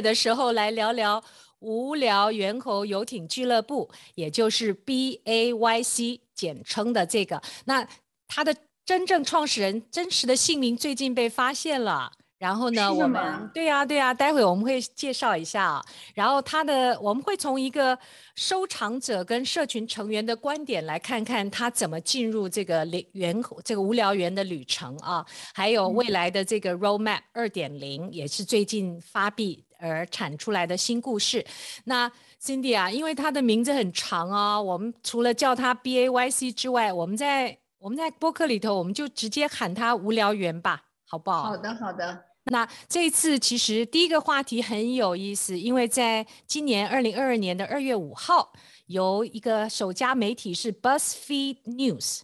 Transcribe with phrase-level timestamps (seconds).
[0.00, 1.22] 的时候来聊聊
[1.60, 7.42] 无聊猿猴游艇俱乐部，也就是 B A Y C 简称的这个。
[7.64, 7.86] 那
[8.26, 12.12] 他的真正创始人真实的姓名最近被发现了。
[12.38, 15.84] 然后呢，我们对呀、啊、对呀、啊，待会我们会介绍一下啊。
[16.14, 17.98] 然后他的我们会从一个
[18.36, 31.44] 收藏者跟社群成员的观点来看看他怎么进入这个猿猴这个无聊猿的旅程啊，还有未来的这个 Roadmap 二点零也是最近发币而产出来的新故事。
[31.84, 32.10] 那
[32.42, 41.44] Cindy 啊，因为他的名字很长哦，我们除了叫他 B A Y C 之外，我们在我们在播客里头我们就直接喊他无聊猿吧，好不好？
[41.44, 42.24] 好的，好的。
[42.50, 48.52] 那这一次其实第一个话题很有意思，因为在今年二零二二年的二月五号，
[48.86, 52.20] 由一个首家媒体是 BuzzFeed News，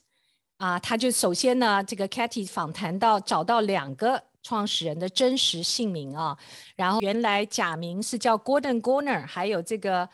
[0.57, 6.37] 啊，他就首先呢，这个 Katy 访谈到找到两个创始人的真实姓名啊，
[6.77, 10.09] 然后原来假名是叫 Gordon Goner，还有这个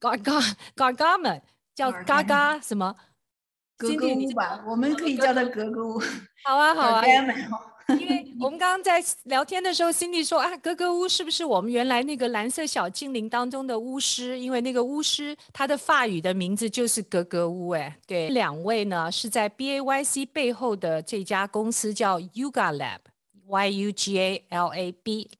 [0.00, 1.42] Garga Gargamel
[1.74, 2.96] 叫 Gaga 什么？
[3.76, 6.00] 格格巫吧，我们可以叫他格格巫。
[6.44, 7.02] 好啊，好啊。
[7.98, 14.38] 因为我们刚刚在聊天的时候，Cindy 说啊，格格巫是不是我们原来那个蓝色小精灵当中的巫师？
[14.38, 17.70] 因为那个巫师他的法语的名字就是格格巫。
[17.70, 22.76] 哎，对，两位呢是在 BAYC 背后的这家公司叫 Yuga
[23.48, 25.30] YUGALAB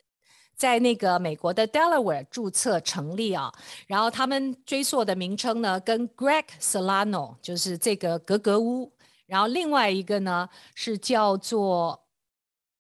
[0.55, 3.53] 在那个美国的 Delaware 注册成立啊。
[3.87, 8.93] 然后他们追溯的名称呢，跟 Greg Solano 就是这个格格巫，
[9.27, 12.05] 然后另外一个呢是叫做。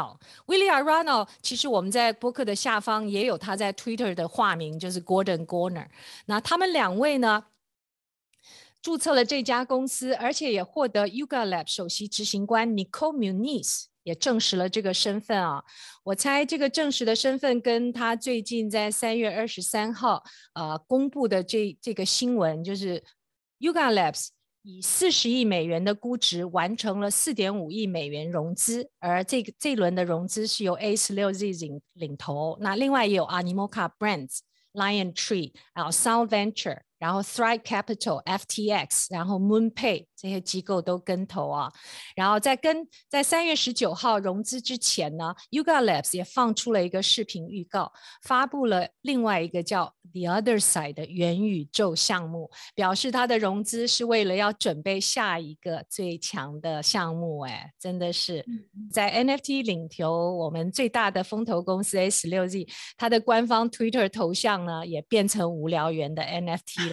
[0.00, 0.16] 好
[0.46, 5.88] ，Willie Arano，其实我们在播客的下方也有他在 Twitter 的化名，就是 Gordon Gorner。
[6.26, 7.46] 那他们两位呢，
[8.80, 15.62] 注册了这家公司，而且也获得 Yuga Lab 首席执行官 Nicole Muniz 也证实了这个身份啊。
[16.02, 20.22] 我猜这个证实的身份跟他最近在三月二十三号
[20.54, 23.02] 呃公布的这这个新闻，就是
[23.60, 24.28] Yuga Labs。
[24.62, 34.40] 以四十亿美元的估值完成了四点五亿美元融资，而这个这一轮的融资是由 A 十六 Z 领领头，那另外也有 Animoca Brands、
[34.74, 36.80] Lion Tree，还有 Sound Venture。
[36.98, 41.72] 然后 Thrive Capital、FTX，然后 MoonPay 这些机构都跟投啊。
[42.14, 47.92] 然后在跟在三月十九号融资之前呢，Yuga Labs 也放出了一个视频预告，
[48.22, 57.40] 发布了另外一个叫 The Other Side 的元宇宙项目，表示它的融资是为了要准备下一个最强的项目。
[57.40, 58.44] 哎，真的是
[58.90, 62.66] 在 NFT 领头，我们最大的风投公司 A 十六 Z，
[62.96, 66.87] 它的官方 Twitter 头像呢也变成无聊猿的 NFT。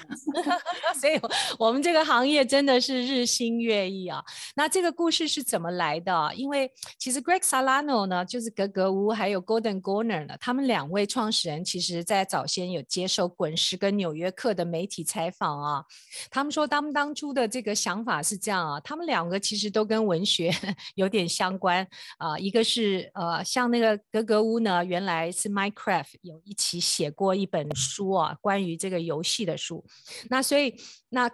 [0.99, 1.19] 所以，
[1.57, 4.23] 我们这个行业真的是日新月异啊。
[4.55, 6.33] 那这个故事是怎么来的？
[6.35, 15.83] 因为其实 Greg Salano 呢，就是格格巫，还有 Golden Goner 呢，他们两位创始人，其实在早先有接受滚石跟纽约客的媒体采访啊。
[16.31, 20.51] 他们说，他们当初的这个想法是这样啊，他们两个其实都跟文学
[20.95, 22.37] 有点相关啊。
[22.37, 29.84] 一个是呃，像那个格格巫呢，原来是 Minecraft 有一起写过一本书啊，关于这个游戏的书。
[30.29, 30.75] 那所以，
[31.09, 31.29] 那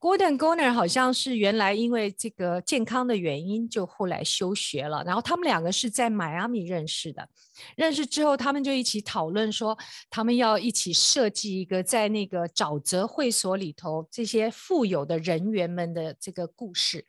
[0.00, 5.02] Gordon Goner 好像是原来因为这个健康的原因，就后来休学了。
[5.04, 7.28] 然后他们两个是在迈阿密认识的，
[7.74, 9.76] 认识之后，他们就一起讨论说，
[10.08, 17.04] 他们要一起设计一个在那个沼泽会所里头这些富有的人员们的这个故事。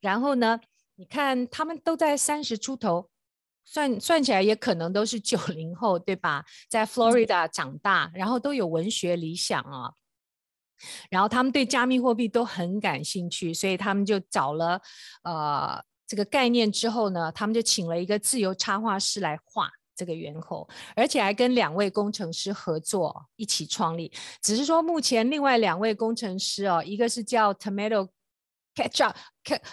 [0.00, 0.58] 然后呢，
[0.96, 3.10] 你看他们都在三十出头，
[3.66, 6.46] 算算起来也可能都是九零后，对吧？
[6.70, 9.92] 在 Florida 长大，然后都有文学理想啊。
[11.10, 14.80] 然后他们对加密货币都很感兴趣，所以他们就找了
[15.22, 24.10] 呃这个概念之后呢，他们就请了一个自由插画师来画这个猿猴，而且还跟两位工程师合作一起创立。
[24.42, 28.08] 只是说目前另外两位工程师哦，一个是叫 Tomato
[28.74, 29.14] Ketchup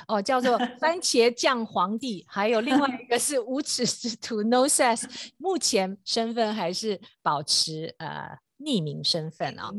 [0.07, 5.05] 哦，叫做 番茄酱皇帝，还有另外一个是无耻之徒 Noses，
[5.37, 9.75] 目前身份还是保持呃匿名身份啊、哦。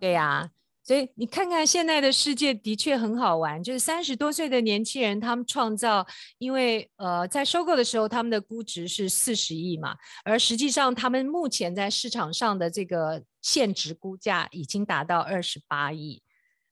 [0.00, 0.50] 对呀、啊。
[0.86, 6.06] 所以你看看现在的世界的确很好玩，就是三十多岁的年轻人，他们创造，
[6.38, 16.22] 因为呃在收购的时候他们的估值是四十亿嘛，而实际上他们目前在市场上的这个现值估价已经达到二十八亿，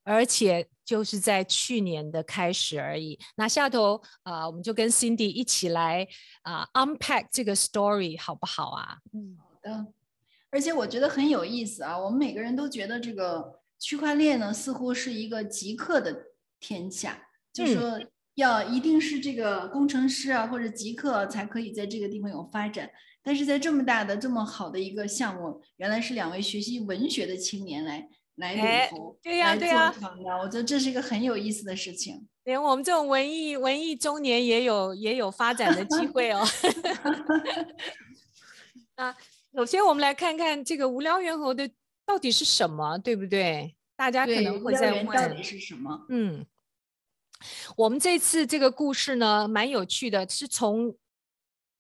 [0.05, 3.19] 而且就是在去年的开始而已。
[3.35, 6.07] 那下头啊、我们就跟 Cindy 一起来
[6.43, 8.99] 啊、unpack 这个 story 好不好啊？
[9.13, 9.87] 嗯，好的。
[10.51, 13.64] 而且我觉得很有意思啊，我们每个人都觉得这个。
[13.79, 16.27] 区块链呢，似乎是一个极客的
[16.59, 18.01] 天下，就是说
[18.37, 22.91] 要一定是这个工程师啊或者极客才可以在这个地方有发展。
[23.23, 29.95] 但是在这么大的这么好的一个项目，原来是两位学习文学的青年来来领头，对呀对呀，
[30.43, 32.27] 我觉得这是一个很有意思的事情。
[32.45, 36.47] 连我们这种文艺文艺中年也有也有发展的机会哦。
[38.97, 39.17] 啊，
[39.55, 41.71] 首先我们来看看这个无聊猿猴的。
[42.07, 43.75] 到底是什么，对不对？
[43.97, 46.05] 大家可能会在问，到底是什么？
[46.09, 46.45] 嗯，
[47.77, 50.97] 我们这次这个故事呢，蛮有趣的，是从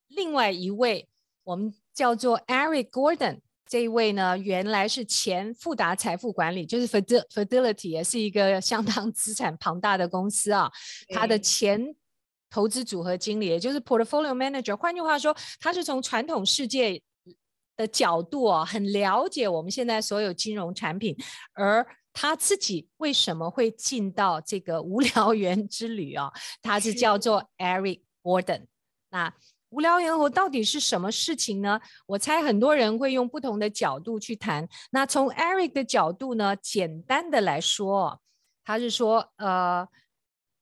[0.09, 1.09] 另外一位
[1.43, 10.70] 我们叫做 Eric Gordon 这一位呢，原来是前富达财富管理，就是 Fidelity 也是一个相当资产庞大的公司啊，
[11.09, 11.94] 他的前
[12.49, 14.77] 投资组合经理，也就是 Portfolio Manager。
[14.77, 17.03] 换句话说，他是从传统世界。
[17.76, 21.17] 的角度啊，很了解我们现在所有金融产品，
[21.53, 26.31] 而他自己为什么会进到这个无聊猿之旅啊？
[26.62, 28.67] 他是叫做 Eric Gordon。
[29.11, 29.32] 那
[29.71, 31.81] 无聊猿猴到底是什么事情呢？
[32.06, 34.69] 我猜很多人会用不同的角度去谈。
[34.93, 38.20] 那从 Eric 的角度呢，简单的来说，
[38.65, 39.88] 他是说，呃，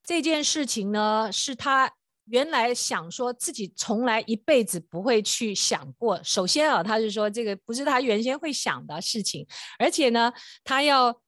[0.02, 1.92] 这件事情呢是他。
[2.26, 6.22] 原来想说自己从来一辈子不会去想过。
[6.22, 9.46] 首先啊，他是说这个不是他原先会想的事情，
[9.78, 10.32] 而且呢，
[10.62, 11.20] 他要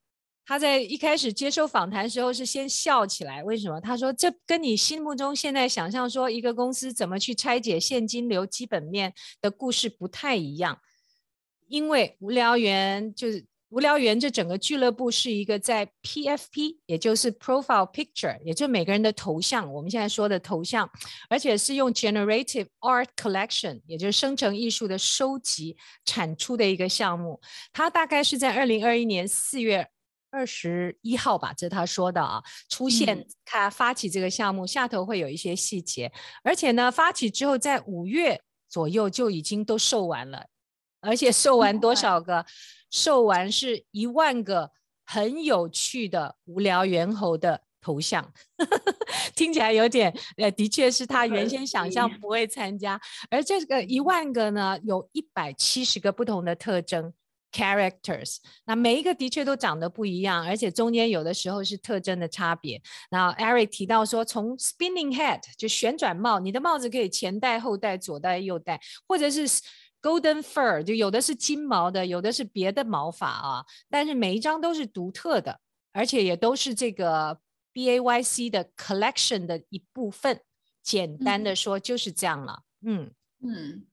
[0.47, 3.43] 他在一开始接受访谈时候是先笑起来。
[3.43, 3.81] 为什么？
[3.81, 10.79] 他说这跟你心目中现在想象说一个公司怎么去拆解现金流基本面的故事不太一样，
[11.69, 13.47] 因为无聊猿就是。
[13.75, 20.89] 无聊猿这整个俱乐部是一个在 PFP，也就是 Profile Picture，也就是每个人的头像，我们现在说的头像，
[21.29, 27.41] 而且是用 Generative Art Collection，也就是生成艺术的收集产出的一个项目。
[27.73, 29.89] 它大概是在二零二一年四月
[30.31, 36.13] 二十一号吧，这是他说的啊，出现他发起这个项目，下头会有一些细节，
[36.45, 40.47] 而且呢，发起之后在五月左右就已经都售完了，
[41.01, 42.47] 而且售完多少个？
[42.95, 44.71] 售完是一万个
[45.05, 48.33] 很有趣的无聊猿猴的头像，
[49.35, 52.99] 听起来有点呃，的确是他原先想象不会参加。
[53.29, 57.13] 而这个一万个呢，有一百七十个不同的特征
[57.51, 62.81] characters，那每一个的确都长得不一样，而且中间有的时候是特征的差别。
[63.11, 69.49] 然后 Eric 提到说，从 spinning head 就旋转帽，你的帽子可以前戴后戴，左戴右戴，或者是。
[70.05, 75.59] Golden fur 就有的是金毛的，有的是别的毛发啊，但是每一张都是独特的，
[75.95, 77.41] 而且也都是这个
[77.73, 80.43] BAYC 的 collection 的一部分。
[80.83, 82.65] 简单的说就是这样了。
[82.85, 83.11] 嗯
[83.43, 83.87] 嗯，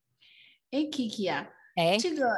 [0.72, 1.48] 哎，Kiki 啊，
[1.78, 2.30] 哎，这个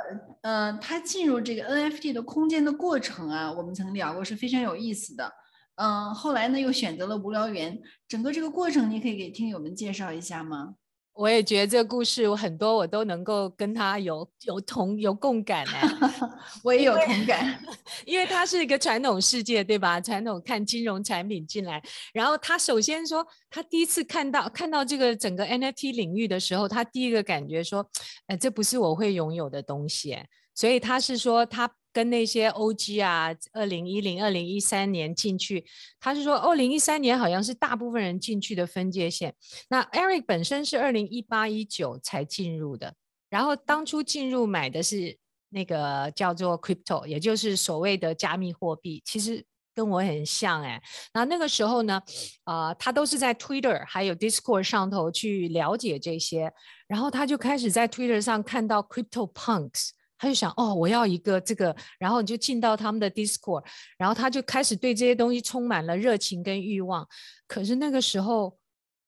[0.44, 5.34] 呃，他进入这个 NFT 的空间的过程啊，我们曾聊过，是非常有意思的。
[5.78, 10.76] 嗯、呃，后来呢又选择了无聊猿，整个这个过程你可以给听友们介绍一下吗？
[11.14, 15.88] 我也觉得这个故事我很多我都能够跟他有有同有共感哎，
[16.64, 17.64] 我也有同感，
[18.06, 20.02] 因为他是一个传统世界对吧？
[20.02, 21.82] 传统看金融产品进来，
[22.14, 27.88] 然后他首先说他第一次看到看到这个整个 NFT 领域的时候，他第一个感觉说，
[28.28, 30.18] 哎，这不是我会拥有的东西，
[30.56, 31.70] 所以他是说他。
[31.94, 35.64] 跟那些 OG 啊，二零一零、二零一三年进去，
[36.00, 39.36] 他是说二零一三年好像是大部分人进去的分界线。
[39.70, 42.96] 那 Eric 本身是二零一八一九才进入的，
[43.30, 45.16] 然后当初进入买的是
[45.50, 49.46] 那个叫做 Crypto，也就是所谓的加密货币，其实
[49.76, 50.82] 跟我很像哎。
[51.14, 52.02] 那那个时候呢，
[52.44, 56.52] 啊、他都是在 Twitter 还有 Discord 上头去了解这些，
[56.88, 59.92] 然后他就开始在 Twitter 上看到 Crypto Punks。
[60.24, 63.62] 他就想哦，我要一个这个，然后你就进到他们的 Discord，
[63.98, 67.06] 然后他就开始对这些东西充满了热情跟欲望。
[67.46, 68.58] 可是那个时候，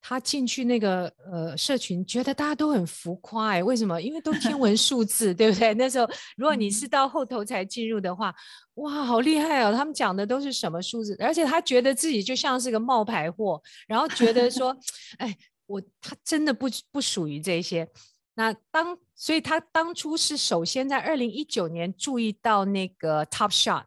[0.01, 4.01] 他进去那个呃社群，觉得大家都很浮夸哎，为什么？
[4.01, 5.73] 因为都天文数字，对不对？
[5.75, 6.05] 那时候
[6.35, 8.35] 如果你是到后头才进入的话，
[8.73, 9.71] 哇，好厉害哦！
[9.71, 11.15] 他们讲的都是什么数字？
[11.21, 14.75] 而且他觉得自己就像是个冒牌货，然后觉得说，
[15.17, 15.33] 哎，
[15.65, 17.87] 我他真的不不属于这些。
[18.35, 23.85] 那当，所以他当初是首先在二零一九年注意到那个 Top Shot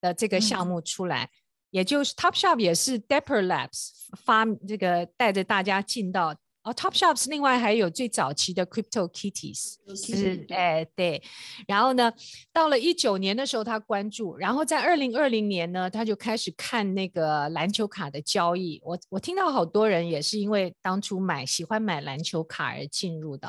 [0.00, 1.30] 的这个项目出来，嗯、
[1.70, 3.90] 也就是 Top Shot 也是 Depper Labs
[4.24, 6.34] 发这个带着大家进到
[6.70, 11.20] 哦 Top Shops 另外还有最早期的 Crypto Kitties，是哎对，
[11.66, 12.12] 然后呢，
[12.52, 23.48] 到了一九年的时候他关注，然后在二零二零年呢他就开始看那个篮球卡的交易，我我听到好多人也是因为当初买喜欢买篮球卡而进入的。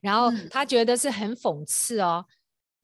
[0.00, 2.26] 然后他觉得是很讽刺哦，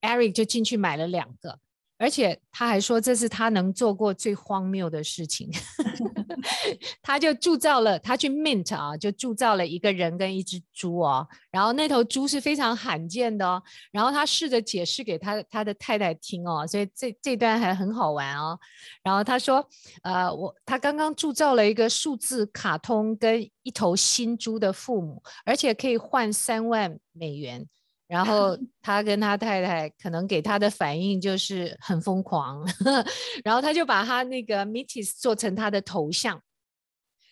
[0.00, 1.60] ，Eric 就进去买了两个。
[1.98, 5.50] 而且他还说，这是他能做过最荒谬的事情，
[7.02, 18.58] 他就铸造了，他去 mint 啊，就铸造了一个人跟一只猪哦，然后那头猪是非常罕见的哦，然后他试着解释给他他的太太听哦，所以这这段还很好玩哦，
[19.02, 19.66] 然后他说，
[20.02, 27.66] 呃，我他刚刚铸造了一个数字卡通跟一头新猪的父母，而且可以换三万美元。
[28.08, 32.64] 然后他跟他太太可能给他的反应就是很疯狂，
[33.42, 36.40] 然后他就把他那个 Metis 做成他的头像，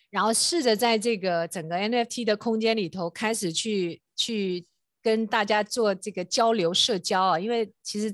[0.09, 4.65] 然后试着在这个整个 NFT 的空间里头开始去去
[5.01, 8.13] 跟大家做这个交流社交啊，因为其实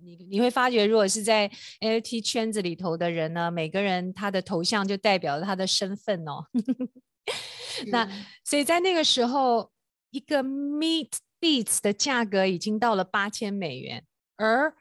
[0.00, 1.50] 你你会发觉，如果是在
[1.80, 6.44] NFT 圈子里头的人呢，每个人他的头像就代表了他的身份哦。
[7.90, 8.08] 那
[8.44, 9.70] 所以在那个时候，
[10.10, 14.04] 一个 Meet Beats 的价格已经到了八千美元，
[14.36, 14.74] 而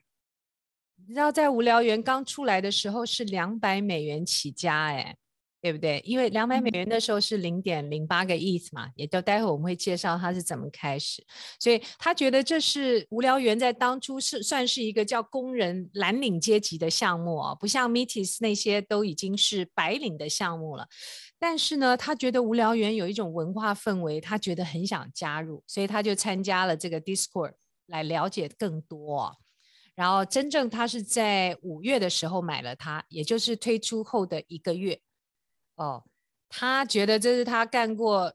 [0.95, 5.15] 你知道在无聊猿刚出来的时候是两百美元起家，哎，
[5.59, 5.99] 对不对？
[6.05, 11.25] 因为两百美元的时候是零点零八个 ETH 嘛，也就待会我们会介绍它是怎么开始，
[11.59, 20.87] 所以他觉得这是无聊猿在当初是算是一个叫工人蓝领阶级的项目啊，不像 Metis 那些都已经是白领的项目了。
[21.39, 27.53] 但是呢，他觉得无聊猿有一种文化氛围，他觉得很想加入，所以他就参加了这个 Discord
[27.87, 29.35] 来了解更多。
[29.95, 34.99] 然后真正他是在五月的时候买了它，也就是推出后的一个月。
[35.77, 36.03] 哦，
[36.50, 38.34] 他觉得这是他干过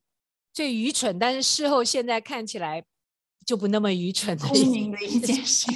[0.53, 2.85] 最愚蠢，但是事后现在看起来。
[3.45, 4.47] 就不那么愚蠢的
[5.05, 5.67] 一件事，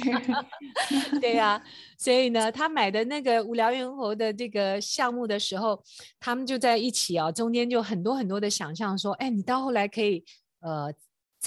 [1.19, 1.63] 对呀、啊，
[1.99, 5.83] 所以呢，他买的那个无聊猿猴的这个项目的时候，
[6.17, 10.23] 他们就在一起啊，中间就很多很多的想象，说，哎，你到后来可以，
[10.61, 10.93] 呃，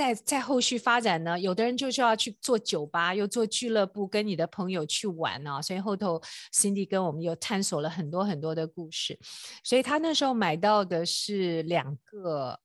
[0.00, 6.18] 在在后续发展呢，有的人就是要去做酒吧，又做俱乐部，跟你的朋友去玩啊，所以后头
[6.54, 9.18] Cindy 跟我们又探索了很多很多的故事，
[9.62, 12.58] 所以他那时候买到的是两个。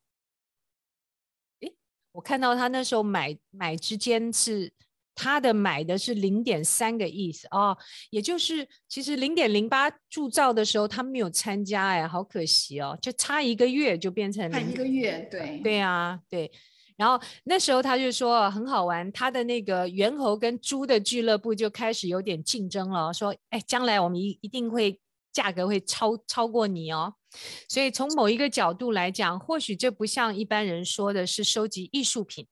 [2.14, 4.72] 我看到他那时候买买之间是
[5.14, 7.78] 他的买的是零点三个意思哦，
[8.10, 16.50] 也就是其实零点零八铸造的时候他没有参加哎，好可惜哦，就差一个月就变成差一个月，对对啊对，
[16.98, 25.00] 然后那时候他就说很好玩，他的那个猿猴跟猪的俱乐部就开始有点竞争了，说哎将来我们一一定会
[25.34, 27.14] 价格会超超过你哦。
[27.68, 32.48] 所以从某一个角度来讲，或许这不像一般人说的是收集艺术品，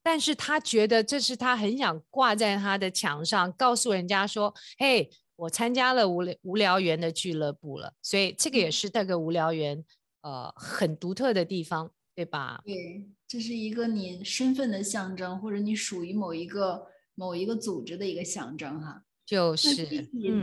[0.00, 9.84] 但是他觉得这是他很想挂在他的墙上，告诉人家说：“嘿，我参加了无聊无聊猿的俱乐部了。”所以这个也是那个无聊猿
[10.22, 12.60] 呃很独特的地方，对吧？
[12.64, 16.84] 对，这是一个你身份的象征，或者你属于某一个
[17.14, 19.04] 某一个组织的一个象征，哈。
[19.24, 19.86] 就是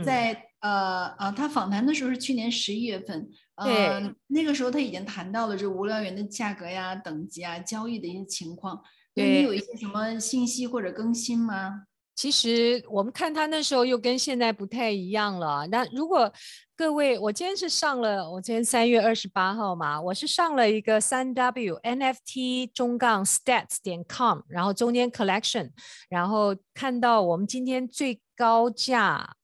[0.02, 8.82] 在、嗯、呃呃，他访谈的时候是去年十一月份，呃，那个时候他已经谈到了这无聊猿的价格呀、等级啊、交易的一些情况。
[9.14, 11.82] 对，你有一些什么信息或者更新吗？
[12.16, 15.66] 其实我们看他那时候又跟现在不太一样了。
[15.66, 16.32] 那如果
[16.74, 25.70] 各位，我今天是上了，我今天三月二十八号嘛，我是上了一个三 W NFT 中杠 Stats 点 com，然后中间 Collection，
[26.08, 29.36] 然后看到我们今天最高价，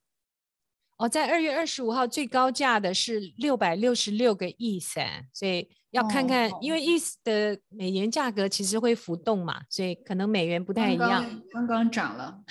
[0.96, 5.68] 哦，在二月二十五号最高价的是六百六十六个 ETH，所以。
[5.92, 11.22] 要看看，哦、因为 ETH 的美元价格其实会浮动嘛，所以可能美元不太一样。
[11.50, 12.42] 刚刚，刚涨了，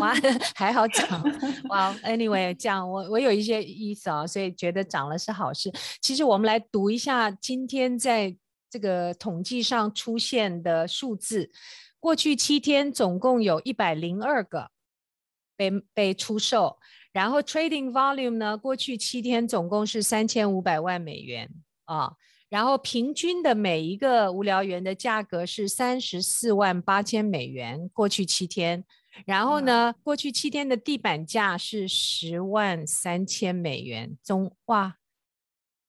[0.00, 0.12] 哇，
[0.56, 1.22] 还好涨。
[1.68, 5.72] 哇，Anyway，这样我我有一些 ETH 啊，所以觉得涨了是好事。
[6.02, 8.36] 其实我们来读一下今天在
[8.68, 11.48] 这个统计上出现的数字，
[12.00, 14.68] 过去七天总共有一百零二个
[15.56, 16.76] 被被出售，
[17.12, 21.48] 然后 Trading Volume 呢，过去七天总共是三千五百万美元
[21.84, 22.14] 啊。
[22.50, 28.84] 然后平均的每一个无聊猿的价格是三十四万八千美元，过去七天。
[29.24, 34.16] 然后呢，过去七天的地板价是十万三千美元。
[34.24, 34.96] 中哇，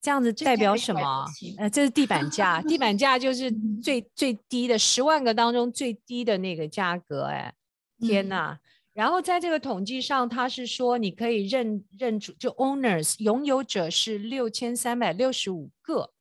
[0.02, 1.26] 这样子代表什么？
[1.58, 3.52] 呃，这是地板价，地板价就是
[3.82, 7.54] 最最低的十万个当中最低的那个价格，哎，
[8.00, 8.52] 天哪！
[8.52, 8.60] 嗯、
[8.94, 16.12] 然后在这个统计上，他是说你可以认认主，就 owners 拥有者是六千三百六十五个，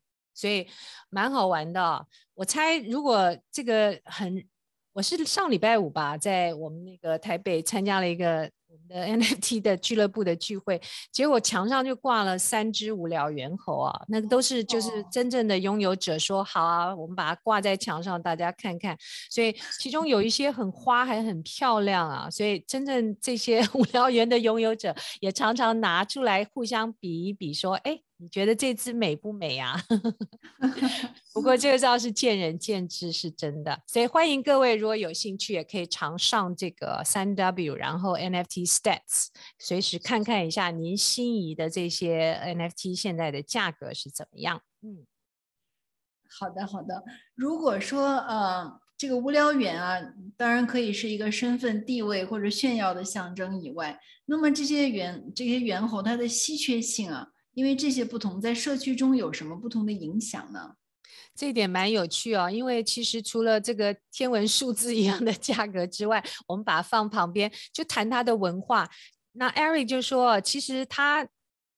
[0.40, 0.66] 所以
[1.10, 2.06] 蛮好玩的。
[2.34, 4.42] 我猜如果这个很，
[4.92, 8.50] 我是上礼拜五吧，在我们那个台北参加了一个。
[8.72, 10.80] 我们的 NFT 的俱乐部的聚会，
[11.10, 18.96] 结果墙上就挂了三只无聊猿猴啊，那个都是就是真正的拥有者说好啊，我们把它挂在墙上，大家看看。
[19.28, 28.00] 所以其中有一些很花还很漂亮啊，所以真正这些 无聊猿的拥有者也常常拿出来互相比一比，说，哎。
[28.20, 29.82] 你觉得这只美不美啊？
[31.32, 33.82] 不过这个倒是见仁见智，是真的。
[33.86, 44.60] 所以欢迎各位，如果有兴趣，也可以常上这个三 W，然后 NFT Stats，随时看看一下您心仪的这些 NFT 现在的价格是怎么样。
[44.82, 45.06] 嗯，
[46.28, 47.02] 好的好的。
[47.34, 49.98] 如果说呃这个无聊猿啊，
[50.36, 57.28] 当然可以是一个身份地位或者炫耀的象征以外，那么这些猿这些猿猴它的稀缺性啊。
[57.54, 60.74] 因为这些不同，在社区中有什么不同的影响呢？
[61.34, 62.50] 这一点蛮有趣哦。
[62.50, 68.88] 因为其实除了这个天文数字一样的价格之外，我们把它放旁边，就谈它的文化。
[69.32, 71.26] 那艾瑞就说，其实他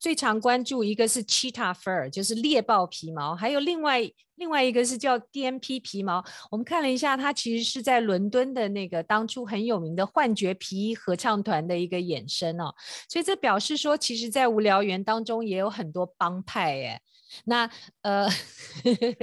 [0.02, 4.02] 最常关注一个是 cheetah fur，就是猎豹皮毛，还有另外。
[4.36, 12.74] 另外一个是叫 DMP 皮毛，我们看了一下，它其实是在伦敦的那个当初很有名的幻觉皮衣合唱团的一个衍生哦，
[13.08, 17.00] 所以这表示说，其实，在无聊园当中也有很多帮派耶。
[17.44, 17.68] 那
[18.02, 18.28] 呃，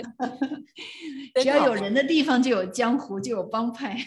[1.42, 3.98] 只要有人的地方就有江湖，就有帮派。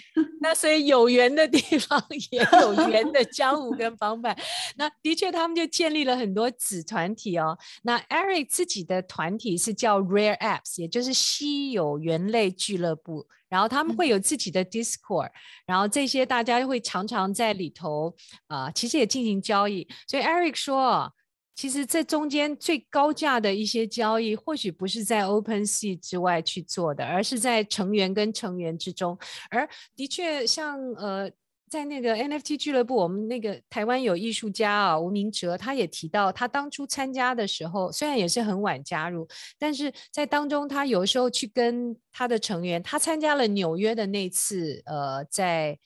[0.41, 4.37] 那所以有缘的地方也有缘的江湖跟帮派。
[4.77, 7.57] 那的确，他们就建立了很多子团体哦。
[7.83, 13.27] 那 Eric 自己的团体是叫 Rare Apps，也就是稀有猿类俱乐部。
[13.49, 15.33] 然后他们会有自己的 Discord，嗯、
[15.67, 18.15] 然后这些大家会常常在里头
[18.47, 19.87] 啊、呃，其实也进行交易。
[20.09, 21.13] 所以 Eric 说。
[21.55, 29.17] 其实这中间最高价的一些交易，或许不是在 OpenSea 之外去做的，而是在成员跟成员之中。
[29.51, 31.31] 而的确像，像呃，
[31.69, 45.79] 在那个 NFT 俱乐部，我们那个台湾有艺术家啊，吴明哲，他也提到，他当初参加的时候，虽然也是很晚加入，但是在当中，他有时候去跟他的成员，他参加了纽约的那次，呃，在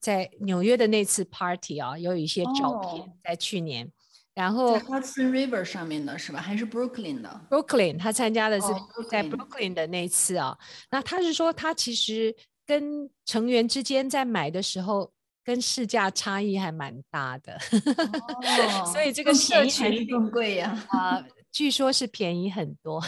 [0.00, 3.90] 在纽约的那次 party 啊，有一些照片，哦、在去年。
[4.34, 6.40] 然后在 Hudson River 上面的是吧？
[6.40, 8.68] 还是 Brooklyn 的？Brooklyn，他参加的是
[9.10, 10.48] 在 Brooklyn 的那次啊。
[10.48, 10.58] Oh,
[10.90, 12.34] 那他是说，他其实
[12.66, 15.12] 跟成员之间在买的时候，
[15.44, 17.58] 跟市价差异还蛮大的。
[17.72, 21.22] Oh, 所以这个社群更贵呀 啊。
[21.52, 23.02] 据说是便宜很多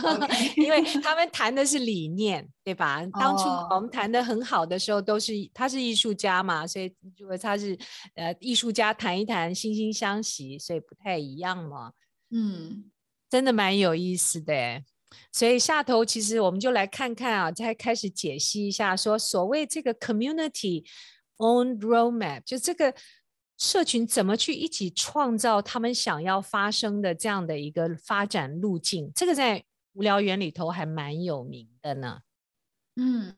[0.56, 3.04] 因为他们谈的是理念，对吧？
[3.20, 7.76] 当初我们谈的很好的时候，都是他是艺术家嘛，所以如果他是
[8.14, 11.92] 呃艺术家谈一谈，惺惺相惜，所以不太一样嘛。
[12.30, 12.90] 嗯，
[13.28, 14.82] 真的蛮有意思的。
[15.30, 20.86] 所以下头其实我们就来看看啊，再开始解析一下，说所谓这个 community
[21.36, 22.94] owned roadmap，就这个。
[23.62, 29.12] 社群怎么去一起创造他们想要发生的这样的一个发展路径？
[29.14, 32.22] 这个在无聊园里头还蛮有名的呢。
[32.96, 33.32] 嗯，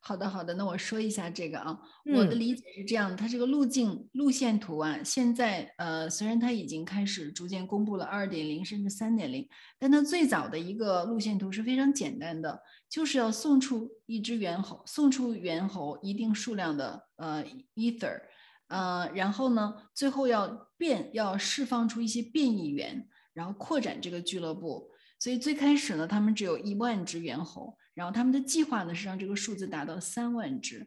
[0.00, 9.48] 好的好的，那我说一下这个啊，嗯、我的理解是这样，它这个路径路线图啊，现在呃虽然它已经开始逐渐公布了二点零甚至三点零，
[9.78, 17.42] 但它最早的一个路线图是非常简单的，就是要送出一只猿猴，送出猿猴一定数量的呃
[17.76, 18.20] ether。
[18.68, 24.90] 呃，然后呢，最后要变，要释放出一些变异猿，然后扩展这个俱乐部。
[25.20, 30.86] 所以最开始呢，他们只有一万只猿猴，然后他们的计划呢是让这个数字达到三万只。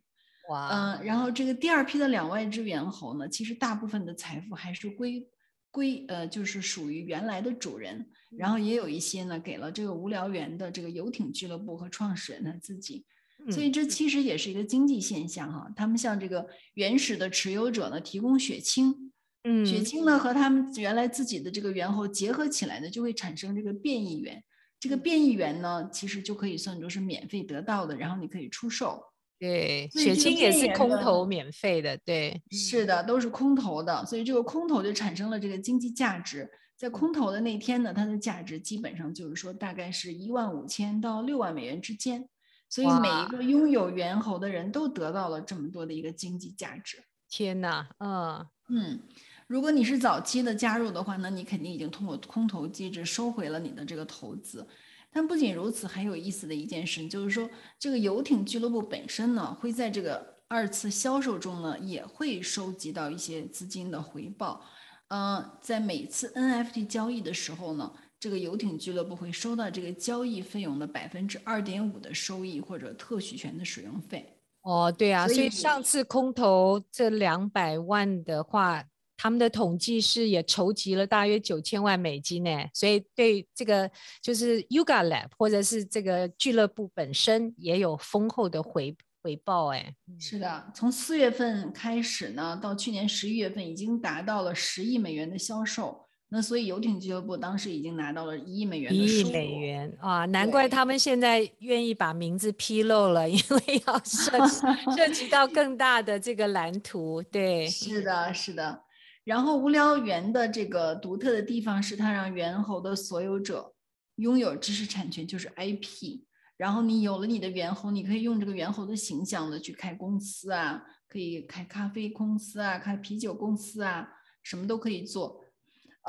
[0.50, 0.70] 哇！
[0.70, 5.28] 嗯，然后这个第二批的两万只猿猴呢，其实大部分的财富还是归
[5.72, 13.06] 归呃，就是属于原来的主人，然后也有一些呢给了这个无聊猿的这个游艇俱乐部和创始人他自己。
[13.50, 19.12] 所以这其实也是一个经济现象哈，他们向这个原始的持有者呢提供血清，
[19.44, 24.44] 嗯，血清呢和他们原来自己的这个猿猴结合起来呢，就会产生这个变异猿，
[24.80, 29.02] 这个变异猿呢其实就可以算作是免费得到的，然后你可以出售。
[29.40, 42.28] 对，血清也是空投免费的，对，是的，都是空投的，所以这个空投就产生了这个经济价值，在空投的那天呢，它的价值基本上就是说大概是一万五千到六万美元之间。
[42.70, 47.04] 所以每一个拥有猿猴的人都得到了这么多的一个经济价值。
[47.30, 49.02] 天哪，嗯嗯，
[49.48, 54.68] 如果你是早期的加入的话，那你肯定已经通过空投机制收回了你的这个投资。
[55.12, 57.50] 但不仅如此，还有意思的一件事就是说，
[57.80, 64.64] 这个游艇俱乐部本身呢，会在这个二次销售中呢，也会收集到一些资金的回报。
[65.08, 74.34] 嗯、呃，在每次 NFT 交易的时候呢，这个游艇俱乐部会收到这个交易费用的百分之二点五的收益或者特许权的使用费。
[74.64, 78.84] 哦，对啊，所以，所以上次空投这两百万的话，
[79.16, 82.52] 他们的统计是也筹集了大约九千万美金呢。
[82.74, 83.90] 所以对这个
[84.22, 89.96] 就是 Yuga Lab 或者是这个俱乐部本身也有丰厚的回回报哎。
[90.20, 96.07] 是的，从四月份开始呢，到去年十一月份已经达到了十亿美元的销售。
[96.30, 104.56] 那所以游艇俱乐部当时已经拿到了一亿美元的一亿美元啊，难怪他们现在愿意把名字披露了， 因为要涉 及
[104.96, 107.24] 涉及到更大的这个蓝图。
[107.24, 108.84] 对，是的，是的。
[109.24, 113.74] 然后无聊猿的这个独特的地方是，它让猿猴的所有者
[114.16, 116.22] 拥有知识产权，就是 IP。
[116.58, 124.10] 然后你有了你的猿猴，你可以用这个猿猴的形象的去开公司啊，可以开咖啡公司啊，开啤酒公司啊，
[124.44, 125.44] 什么都可以做。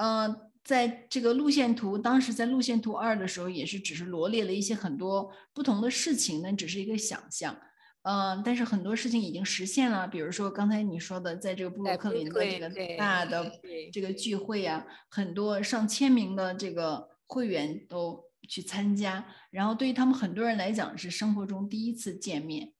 [0.00, 7.58] 嗯、呃，在这个路线图，当时在路线图二的时候，也是只是罗列了一些很多不同的事情，那只是一个想象。
[8.02, 13.50] 嗯、呃，但是很多事情已经实现了，比如说刚才你说的，在这个布鲁克林的这个大的
[13.92, 22.72] 这个聚会呀、啊，很多上千名的这个会员都去参加，然后对于他们很多人来讲是生活中第一次见面。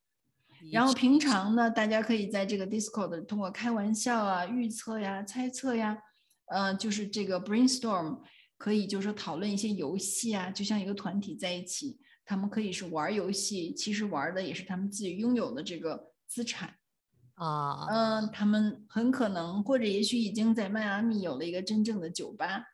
[0.73, 5.99] 然后平常呢，大家可以在这个 Discord 通过开玩笑啊、预测呀、猜测呀。
[6.51, 8.21] 呃，就是这个 brainstorm
[8.57, 16.75] 可以就是说讨论一些游戏啊，就像一个团体在一起，他们可以是玩游戏，其实玩的也是他们自己拥有的这个资产
[17.35, 17.87] 啊。
[17.89, 22.65] 嗯、呃，他们很可能或者也许已经在迈阿密有了一个真正的酒吧，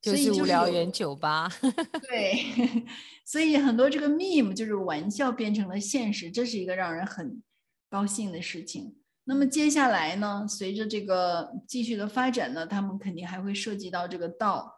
[0.00, 1.50] 就是无聊园酒吧。
[2.08, 2.84] 对，
[3.26, 7.42] 所以很多这个 meme 就是玩笑变成了现实，这是一个让人很
[7.90, 8.96] 高兴的事情。
[9.26, 14.70] 那么接下来呢，随着这个继续的发展呢，他们肯定还会涉及到这个 DAO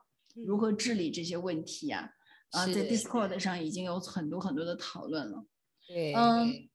[0.47, 2.13] 如何治理这些问题呀、
[2.53, 2.61] 啊。
[2.61, 5.45] 啊，在 Discord 上已经有很多很多的讨论了。
[5.89, 6.69] 对，嗯，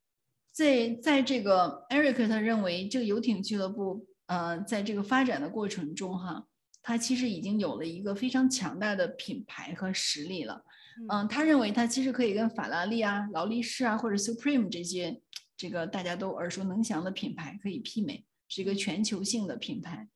[0.52, 6.46] 在在这个 Eric 他认为这个游艇俱乐部，呃，在这个发展的过程中哈，
[6.84, 10.62] 他其实已经有了一个非常强大的品牌和实力了。
[11.08, 15.22] 嗯，他认为他其实可以跟法拉利啊、劳力士啊或者 Supreme 这些。
[15.62, 20.10] 这个大家都耳熟能详的品牌可以媲美，是一个全球性的品牌。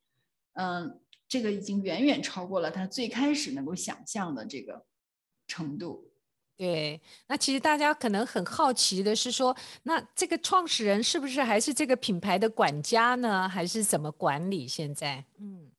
[0.54, 4.88] 嗯，这个已经远远超过了他最开始能够想象的这个
[5.48, 6.12] 程度。
[6.58, 13.48] 对，那其实大家可能很好奇的是说，那这个创始人是不是还是这个品牌的管家呢？
[13.48, 14.68] 还是怎么管理？
[14.68, 15.70] 现在，嗯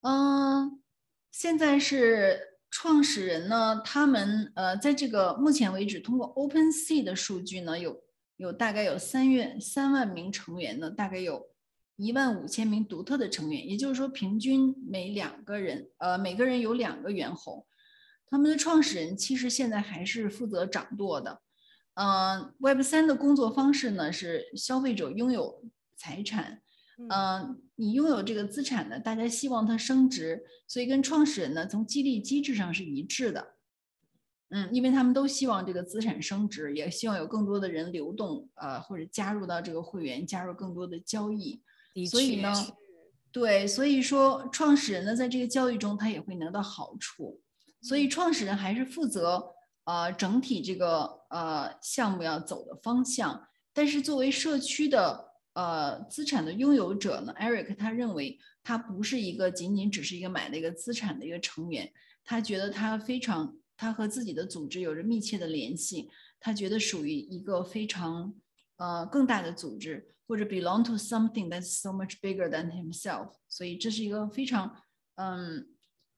[0.00, 0.82] 嗯，
[1.30, 8.02] 现在是创始人呢，他们呃，在这个目前为止，通过 OpenSea 的数据呢有。
[8.42, 11.48] 有大概有三月三万名成员呢，大概有
[11.94, 17.64] 一万五千名独特的成员，也就是说，平均每两个人，呃，每个人有两个猿猴。
[18.28, 21.40] 他们的创始人其实现在还是负责掌舵的。
[21.94, 25.62] 嗯、呃，Web 三的工作方式呢是消费者拥有
[25.96, 26.62] 财产，
[26.98, 33.51] 嗯、呃，你拥有这个资产呢，大家希望它升值，所以跟创始人呢从激励机制上是一致的。
[34.54, 41.62] 嗯，因为他们都希望这个资产升值，也希望有更多的人流动，呃，或者加入到这个会员，加入更多的交易。
[42.10, 42.52] 所以呢，
[43.32, 47.40] 对，所以说创始人呢，在这个交易中，他也会拿到好处。
[47.80, 49.42] 所以创始人还是负责
[49.84, 53.48] 呃整体这个呃项目要走的方向。
[53.72, 61.90] 但是作为社区的呃资产的拥有者呢，Eric 他认为他不是一个仅仅只是一个买了一个资产的一个成员，
[62.22, 63.56] 他觉得他非常。
[63.82, 68.32] 他和自己的组织有着密切的联系，他觉得属于一个非常
[68.76, 73.32] 呃更大的组织，或者 belong to something that's so much bigger than himself。
[73.48, 74.72] 所以这是一个非常
[75.16, 75.66] 嗯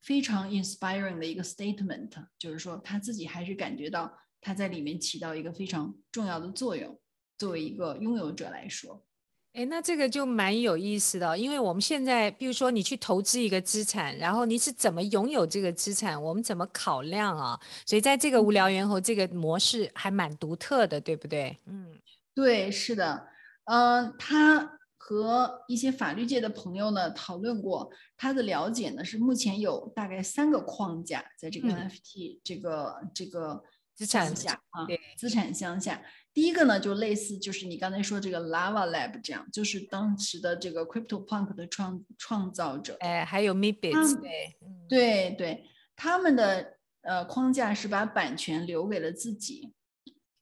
[0.02, 7.00] 非常 inspiring 的一个 statement，就是说他自己还是感觉到他在里面起到一个非常重要的作用，
[7.38, 9.06] 作为一个拥有者来说。
[9.54, 17.58] 哎，那这个就蛮有意思的，因为我们现在，比如说你去投资一个资产，然后你是怎么拥有这个资产，我们怎么考量啊？
[17.86, 21.56] 所以在这个无聊猿猴这个模式还蛮独特的，对不对？
[21.66, 21.96] 嗯，
[22.34, 23.28] 对，是的，
[23.66, 33.62] 嗯、呃，他和一些法律界的朋友呢讨论过，他的了解呢是目前有大概三个框架在这个 NFT、嗯、这个这个
[33.94, 36.02] 资产下啊，对，资产项下。
[36.34, 42.96] 第一个呢，就类似就是你刚才说这个 Lava Lab 这样，就是当时的这个 Crypto Punk 的创创造者。
[42.98, 44.56] 哎，还有 Meebits，对，
[44.88, 49.72] 对对，他们的呃框架是把版权留给了自己，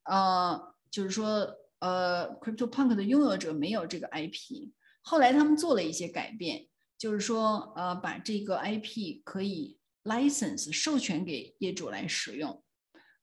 [0.05, 4.71] 呃，就是说呃 Crypto Punk 的拥有者没有这个 IP，
[5.03, 12.65] 后来他们做了一些改变，就是说呃把这个 IP 可以 license 授权给业主来使用。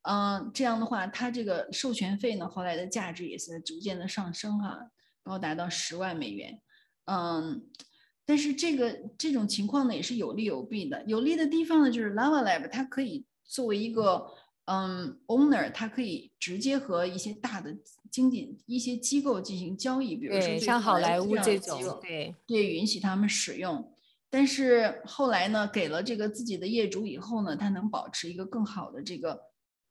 [0.03, 4.89] 嗯，这样的话，它这个授权费呢，后来的价值也是在逐渐的上升哈，
[5.21, 6.61] 高达到十万美元。
[7.05, 7.67] 嗯，
[8.25, 11.03] 但是这个这种情况呢，也是有利有弊的。
[11.05, 14.25] 有利的地方呢，就是 Lava Lab 它可以作为一个
[14.65, 17.75] 嗯 owner，它可以直接和一些大的
[18.09, 23.93] 经济一些机构进行交易，比如说像好莱坞这种，对对，允许他们使用。
[24.29, 29.48] 但是后来呢，给了这个自己的业主以后呢，他能保持一个更好的这个。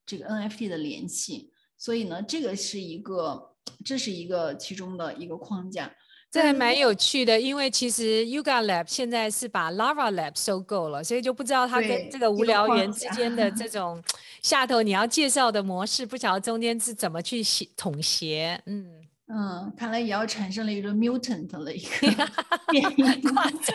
[0.09, 3.51] 这个 NFT 的联系，所以呢，这个是一个，
[3.85, 5.95] 这是一个其中的一个框架，
[6.31, 7.39] 这还蛮有趣的。
[7.39, 14.03] 因为其实 Yuga Lab 现在是把 Lava Lab 收购了，所以就不知道它跟这个无聊猿之间的这种
[14.43, 18.98] 下头你要介绍的模式，不晓得中间是怎么去协统协，嗯。
[19.31, 22.09] 嗯，看来也要产生了一个 mutant 了一个
[22.73, 23.75] 变异跨种，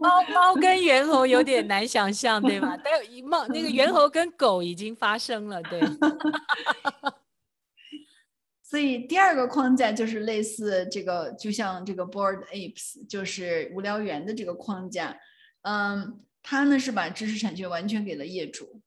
[0.00, 2.74] 猫猫跟猿猴有点难想象，对吧？
[2.82, 5.80] 但有猫那个猿猴跟狗已经发生了，对。
[8.62, 15.16] 所以第二个框架就是类似这个，就像这个 Bored Apes，就是无聊猿的这个框架。
[15.62, 18.80] 嗯，它呢是把知识产权完全给了业主。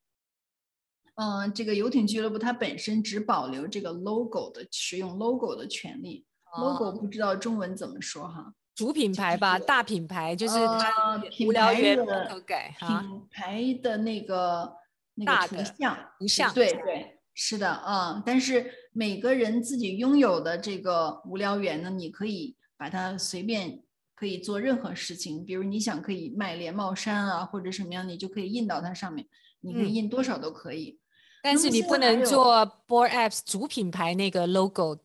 [1.21, 6.25] 嗯，这个游艇俱乐部它本身只保留这个 logo 的使用 logo 的权利。
[6.53, 8.51] 哦、logo 不知道中文怎么说哈？
[8.73, 14.73] 主品牌吧，就是、大品牌就是它无聊猿的改品牌的那个
[15.13, 16.51] 那个图像图像。
[16.55, 18.23] 对对，是的，嗯。
[18.25, 23.83] 但是每个人自己拥有的这个无聊猿呢，你可以把它随便
[24.15, 29.27] 可以做任何事情，比如你想可以卖连帽衫啊，或者什么样，你就可以印到它上面，
[29.59, 30.97] 你可以印多少都可以。
[30.97, 31.00] 嗯
[31.43, 32.55] 但是你不能做
[32.87, 34.97] Bored Apps 主品牌那个 logo，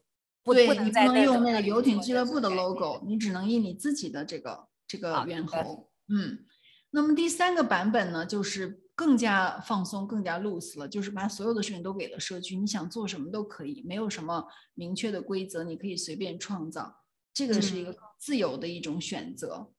[0.44, 5.90] 对，你不能用那个游艇俱乐部的 logo，你只能印你自己的这个这个猿猴。
[6.08, 6.44] 嗯，
[6.90, 19.72] 那么第三个版本呢，就是更加放松、更加 loose 了，就是把所有的事情都给了社区，你想做什么都可以，没有什么明确的规则，你可以随便创造，这个是一个自由的一种选择。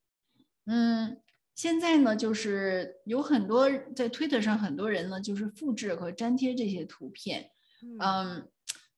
[0.66, 1.22] 嗯。
[1.58, 7.50] 嗯现在呢，就是有很多在 Twitter 上很多人呢，就是复制和粘贴这些图片，
[8.00, 8.48] 嗯，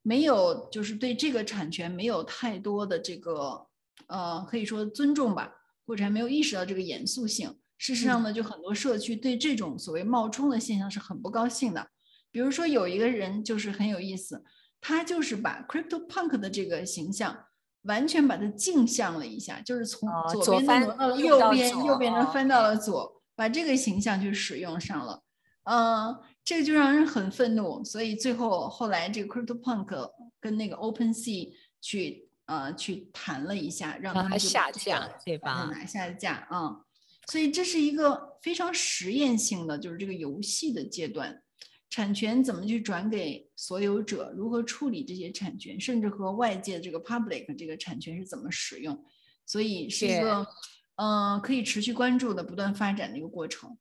[0.01, 3.65] 没有就是对这个产权没有太多的这个
[4.07, 7.57] 呃，可以说尊重吧，或者还没有意识到这个严肃性。
[7.77, 11.87] 事实上呢，就很多社区对这种所谓冒充的现象是很不高兴的。
[12.29, 14.43] 比如说有一个人就是很有意思，
[14.81, 17.45] 他就是把 Crypto Punk 的这个形象。
[17.83, 20.09] 完全把它镜像了一下，就是从
[20.43, 25.23] 左边的挪到了右边，右边的翻到了左，把这个形象去使用上了。
[25.63, 27.83] 嗯，这个就让人很愤怒。
[27.83, 35.69] 所以最后后来这个 CryptoPunk 跟那个 OpenSea 去呃去谈了一下，让他们下架，对吧？
[35.71, 36.81] 拿下架啊。
[37.27, 41.41] 所以这是一个非常实验性的，就是这个游戏的阶段。
[41.89, 44.31] 产权怎么去转给所有者？
[44.37, 45.77] 如何处理这些产权？
[45.77, 49.05] 甚至和外界这个 public 这个产权是怎么使用？
[49.45, 50.47] 所以是一个
[50.95, 53.77] 嗯、呃、可以持续关注的、不断发展的一个过程。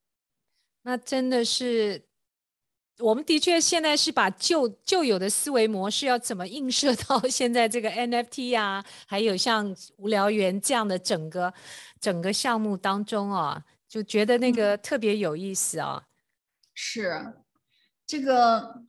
[0.83, 2.03] 那真的是，
[2.99, 11.55] 我们的确现在是把旧旧有的思维模式要怎么映射到 现在这个 NFT 啊，还有像无聊猿这样的整个
[12.01, 16.03] 整个项目当中啊，就觉得那个特别有意思啊。
[16.05, 16.11] 嗯、
[16.75, 17.35] 是。
[18.05, 18.83] 这个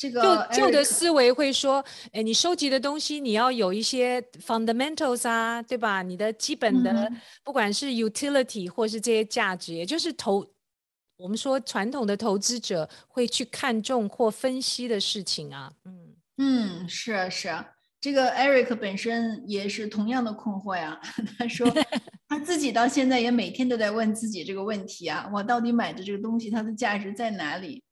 [0.00, 6.00] 这个旧旧的思维会说，哎，你收集的东西你要有一些 fundamentals 啊，对吧？
[6.00, 10.50] 你的基本的，嗯、不管是 utility 或是这些价值，也就是投
[11.18, 15.70] 我们说传统的投资者会去看重或分析的事情啊。
[15.84, 17.68] 嗯嗯，是啊是啊，
[18.00, 20.98] 这个 Eric 本身也是同样的困惑呀。
[21.36, 21.70] 他说
[22.26, 27.82] 他自己到现在也每天都在问自己这个问题啊，我到底买的这个东西它的价值在哪里？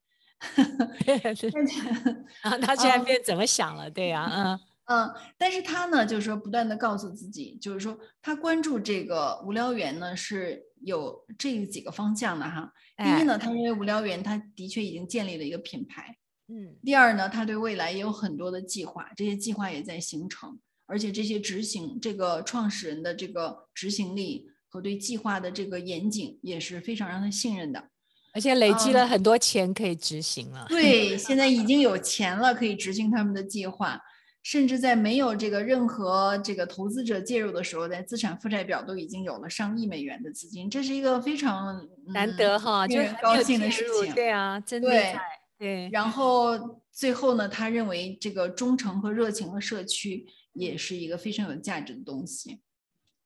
[2.41, 3.89] 然后他现在变怎么想了？
[3.89, 12.73] 对呀，嗯 嗯，但是他呢，就是说不断的告诉自己，就是说他关注这个无聊猿呢是有这几个方向的哈。
[12.97, 16.75] 第一呢，他认为无聊猿他的确已经建立了一个品牌，嗯。
[16.83, 27.89] 第二呢，他对未来也有很多的计划，这些计划也在形成，而且这些执行这个创始人的这个执行力和对计划的这个严谨也是非常让他信任的。
[28.33, 30.65] 而且累积了很多钱可以执行了。
[30.69, 33.99] 嗯、对，现在已经有钱了，可以执行他们的计划。
[34.41, 44.13] 甚至在没有这个任何这个投资者介入的时候，在资产负债表都已经有了上亿美元的资金，这是一个非常难得哈，就很高兴的事情。
[44.13, 45.19] 对啊，真厉害。
[45.57, 45.89] 对。
[45.91, 46.57] 然后
[46.89, 52.61] 最后呢，他认为这个忠诚和热情的社区也是一个非常有价值的东西。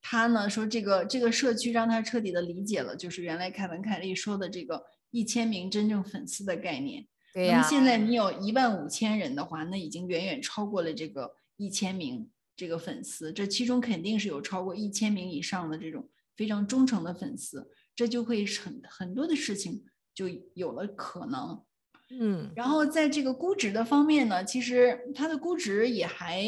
[0.02, 7.08] 他呢说，这个这个社区让他彻底的理解了，就是原来凯文凯利说的这个一千名真正粉丝的概念。
[7.34, 13.32] 对呀，那么现在你有一万五千人的话，那已经远远超过了这个一千名这个粉丝。
[13.32, 21.64] 这其中肯定是有超过一千名以上的这种非常忠诚的粉丝，这就会很很多的事情就有了可能。
[22.10, 26.44] 嗯，然后在这个估值的方面呢，其实它的估值也还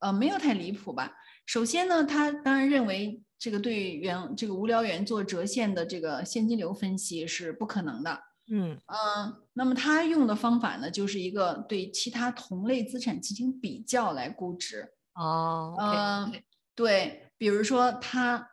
[0.00, 1.14] 呃没有太离谱吧。
[1.46, 8.20] 首先呢，他当然认为这个对原这个无聊猿做折现的这个现金流分析是不可能的。
[8.50, 14.88] 嗯嗯，那么他用的方法呢，就是一个对其他同类资产进行比较来估值。
[15.14, 16.32] 哦，嗯，
[16.74, 18.48] 对，比如说他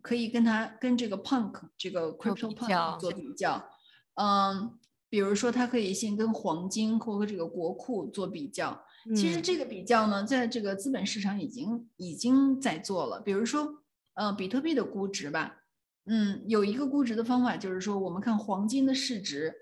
[0.00, 3.68] 可以跟他跟这个 Punk 这个 Crypto Punk 做比较。
[4.14, 8.84] 嗯，比如说他可以先跟黄金或和这个国库做比较。
[9.16, 13.18] 其实这个比较呢，在这个资本市场已经已经在做了。
[13.18, 13.79] 比如说，
[14.14, 15.62] 呃，比特币的估值吧。
[16.06, 19.54] 嗯，有一个估值的方法，就是说，我们看黄金的市值，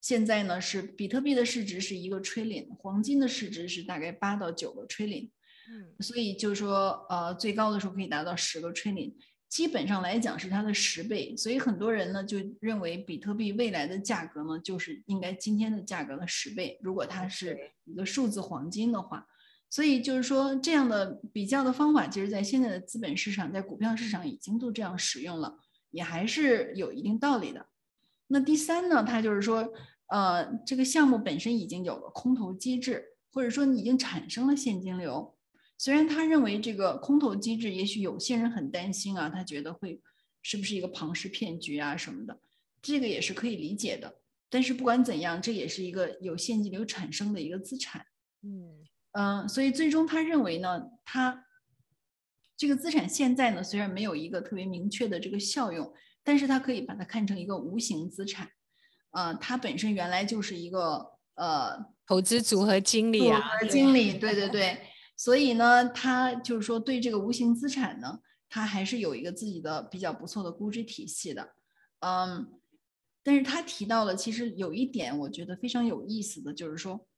[0.00, 5.28] 现在呢是比特币的市值是一个 trillion，黄金的市值是大概八到九个 trillion，
[5.70, 9.12] 嗯，所以就是说，呃，最高的时候可以达到十个 trillion，
[9.48, 19.24] 基本上来讲是它的十倍，所以很多人呢就认为比特币未来的价格呢就是应该今天的价格的十倍，如果它是一个数字黄金的话，
[19.72, 25.58] 所以就是说这样的比较的方法，其实在现在的资本市场，在股票市场已经都这样使用了。
[25.92, 27.66] 也还是有一定道理的。
[28.26, 29.72] 那第三呢，它就是说，
[30.08, 35.34] 呃，这个项目本身已经有了空头机制，或者说你已经产生了现金流。
[35.76, 40.00] 虽然他认为这个空头机制，也许有些人很担心啊，他觉得会
[40.42, 42.40] 是不是一个庞氏骗局啊什么的，
[42.80, 44.16] 这个也是可以理解的。
[44.48, 48.06] 但是不管怎样，这也是一个有现金流产生的一个资产。
[48.42, 48.81] 嗯
[49.12, 51.46] 嗯、呃，所以最终他认为呢，他。
[52.54, 58.48] 这个资产现在呢，虽然没有一个特别明确的这个效用，但是他可以把它看成一个无形资产，
[59.10, 64.78] 呃，他本身原来就是一个呃投资组合经理啊，组合经理，对对对，
[65.16, 71.54] 所以呢，他就是说对这个无形资产呢，他还是有一个自己的比较不错的估值体系的，
[71.98, 72.60] 嗯，
[73.24, 77.08] 但是他提到了，其实有一点我觉得非常有意思的就是说，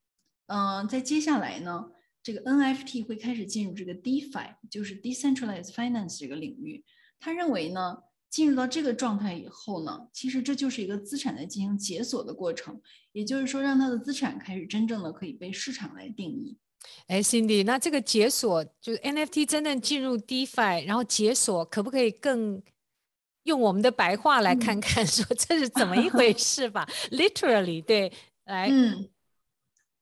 [0.47, 1.91] 嗯，在接下来呢。
[2.23, 6.83] 这个 NFT 会开始进入这个 DeFi，就是 Decentralized Finance 这个领域。
[7.19, 7.97] 他认为呢，
[8.31, 12.81] 进入到这个状态以后呢，其实这就是一个资产在进行解锁的过程，
[13.11, 16.57] 也就是说，让他的资产开始真正的可以被市场来定义。
[17.05, 22.59] 哎，Cindy，那这个解锁就是 NFT 真正进入 DeFi，然后解锁，可不可以更
[23.43, 26.89] 用我们的白话来看看，说这是怎么一回事吧？
[27.11, 28.11] Literally，对，
[28.45, 29.09] 来，嗯。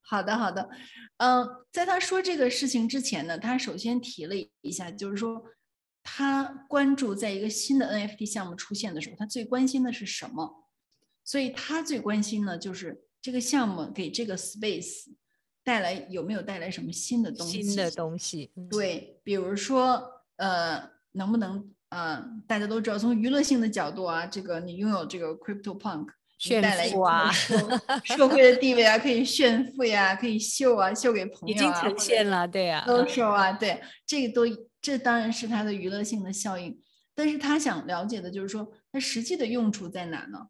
[0.06, 0.70] 好的，好的，
[1.18, 5.44] 嗯，在他说这个事情之前呢，他首先提了一下，就是说
[6.04, 10.68] 他关注在一个新的 NFT 项目出现的时候，他最关心的是什么？
[11.24, 15.06] 所以他最关心呢，就是这个项目给这个 space
[15.64, 17.64] 带来有没有带来什么新的东西？
[17.64, 26.10] 新的东西，对，比如说呃，能不能呃，大家都知道，从娱乐性的角度啊，这个你拥有这个 Crypto Punk。
[26.44, 27.32] 炫富啊，
[28.04, 36.78] 社会的地位啊，可以炫富呀，可以秀啊，秀给朋友啊，已经呈现了，对啊，都秀啊，对，这个都这当然是它的娱乐性的效应，
[37.16, 40.48] 但是他想了解的就是说，它实际的用处在哪呢？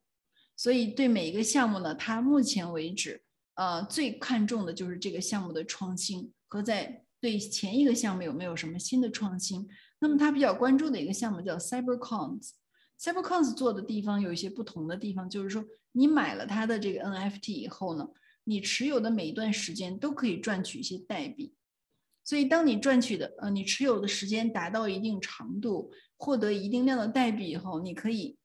[0.56, 3.22] 所以对每一个项目呢，他目前为止，
[3.54, 9.68] 呃，最看重的就是这个项目的创新和在对前一个项目有没有什么新的创新。
[10.00, 12.50] 那么他比较关注的一个项目叫 CyberCons。
[13.00, 18.08] CyberCons 做的地方有一些不同的地方，就是说你买了它的这个 NFT 以后呢，
[18.46, 21.54] 你持有的每一段时间都可以赚取一些代币。
[22.24, 28.38] 所以当你赚取的呃，你持有的时间达到一定长度，获得一定量的代币以后，你可以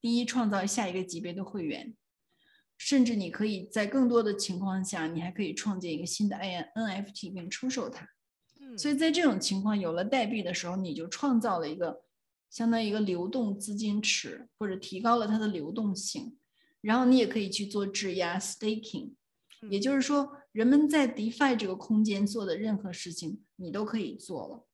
[0.00, 1.94] 第一创造下一个级别的会员，
[2.78, 8.08] 甚至你可以在更多的情况下，你还可以创建一个新的 NFT 并出售它。
[8.78, 12.02] 所以在这种情况有了代币的时候，你就创造了一个。
[12.52, 16.36] 相当于一个流动资金池，或者提高了它的流动性，
[16.82, 19.12] 然后你也可以去做质押 （staking），
[19.70, 24.66] 也就是说，人们在 DeFi 这个空间做的任何事情，你都可以做了。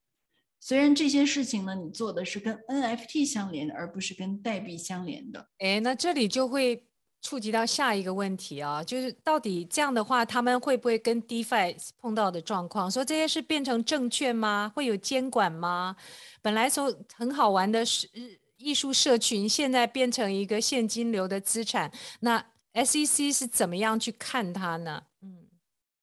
[0.58, 5.48] 虽然这些事情呢，你做的是跟 NFT 相连的，而不是跟代币相连的。
[5.58, 6.87] 哎，那这里就会
[7.20, 14.72] 触及到下一个问题啊，就是到底这样的话，他们会不会跟 DeFi 碰到的状况，说这些是变成证券吗？
[14.74, 15.96] 会有监管吗？
[16.40, 18.08] 本来说很好玩的是
[18.56, 22.44] 艺术社群，现在变成一个现金流的资产，那
[22.74, 25.02] SEC 是怎么样去看它呢？
[25.20, 25.48] 嗯，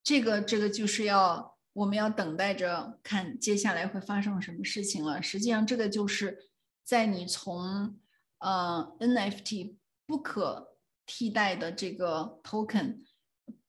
[0.04, 5.22] 这个这个就是要我们要等待着看接下来会发生什么事情了。
[5.22, 6.38] 实际上，这个就是
[6.84, 7.98] 在你从
[8.40, 10.75] 呃 NFT 不可
[11.06, 13.00] 替代的这个 token，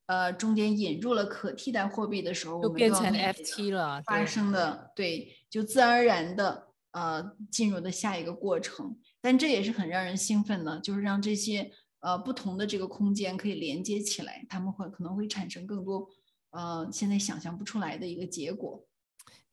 [0.07, 8.99] 呃，中间引入了可替代货币的时候，就变成 FT 了，发生的对，对，就自然而然的呃进入的下一个过程。
[9.21, 11.71] 但这也是很让人兴奋的，就是让这些
[12.01, 16.09] 呃不同的这个空间可以连接起来，他们会可能会产生更多
[16.51, 18.87] 呃现在想象不出来的一个结果。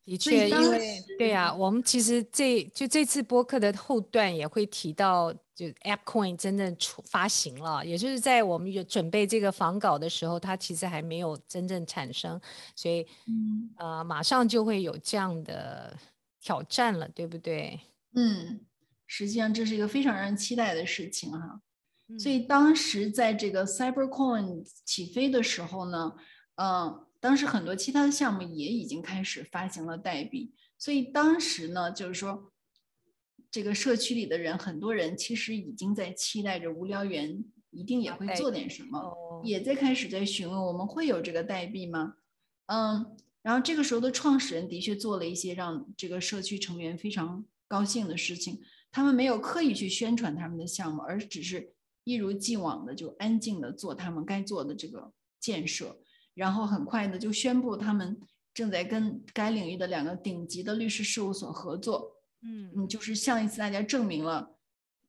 [0.05, 12.39] 的确，因为对呀、啊，我们其实这就这次播客的后段也会提到，就 AppCoin 真正出发行了，也就是在我们有准备这个访稿的时候，它其实还没有真正产生，
[12.75, 15.97] 所以、嗯、呃，马上就会有这样的
[16.41, 17.79] 挑战了，对不对？
[18.15, 18.61] 嗯，
[19.07, 21.61] 实际上这是一个非常让人期待的事情哈。
[22.09, 26.13] 嗯、所以当时在这个 CyberCoin 起飞的时候呢，
[26.55, 27.07] 嗯、呃。
[27.23, 32.51] 当时很多其他的项目也已经开始发行了代币，所以当时呢，就是说，
[33.53, 42.15] 这个社区里的人，很多人其实已经在期待着无聊猿一定也会做点什么，也在开始在询问我们会有这个代币吗？
[42.65, 48.59] 嗯，然后这个时候的创始人的确做了一些让这个社区成员非常高兴的事情，
[48.91, 51.75] 他们没有刻意去宣传他们的项目，而只是
[52.05, 55.99] 一如既往的就安静的做他们该做的这个建设。
[56.33, 58.19] 然后很快的就宣布，他们
[58.51, 62.12] 正在跟该领域的两个顶级的律师事务所合作。
[62.45, 64.57] 嗯嗯，就是向一次大家证明了，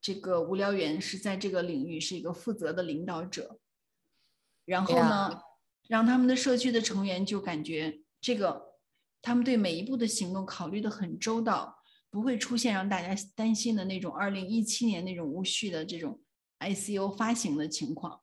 [0.01, 3.59] 这个无聊猿是在这个领域是一个负责的领导者。
[4.64, 5.41] 然后呢
[5.89, 8.76] 让他们的社区的成员就感觉这个，
[9.20, 16.22] 他们对每一步的行动考虑的很周到，不会出现让大家担心的那种二零一七年那种无序的这种
[16.61, 18.22] ICO 发行的情况。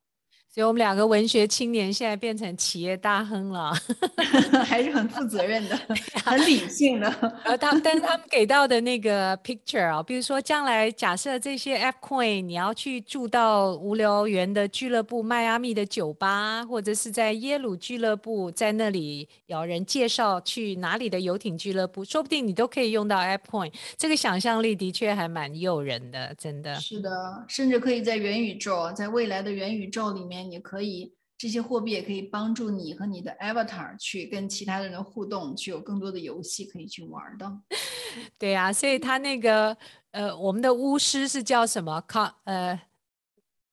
[0.53, 3.71] 所以我们两个文学青年现在变成企业大亨了
[4.67, 5.79] 还是很负责任的，
[6.25, 7.09] 很理性的。
[7.45, 23.71] 呃，他们但是他们给到的那个 picture 啊，比如说将来假设这些 ApeCoin 你要去住到无聊园的俱乐部、迈阿密的酒吧，或者是在耶鲁俱乐部，在那里有人介绍去哪里的游艇俱乐部，说不定你都可以用到 ApeCoin。
[23.95, 26.75] 这个想象力的确还蛮诱人的，真的。
[26.75, 27.09] 是的，
[27.47, 30.40] 甚至可以在元宇宙，在未来的元宇宙里面。
[30.43, 37.51] 你可以这些货币也可以帮助你和你的 avatar 去跟其他人的互动，去有更多的游戏可以去玩的。
[38.37, 39.75] 对呀、啊，所以他那个
[40.11, 41.99] 呃，我们的巫师是叫什么？
[42.01, 42.79] 卡呃，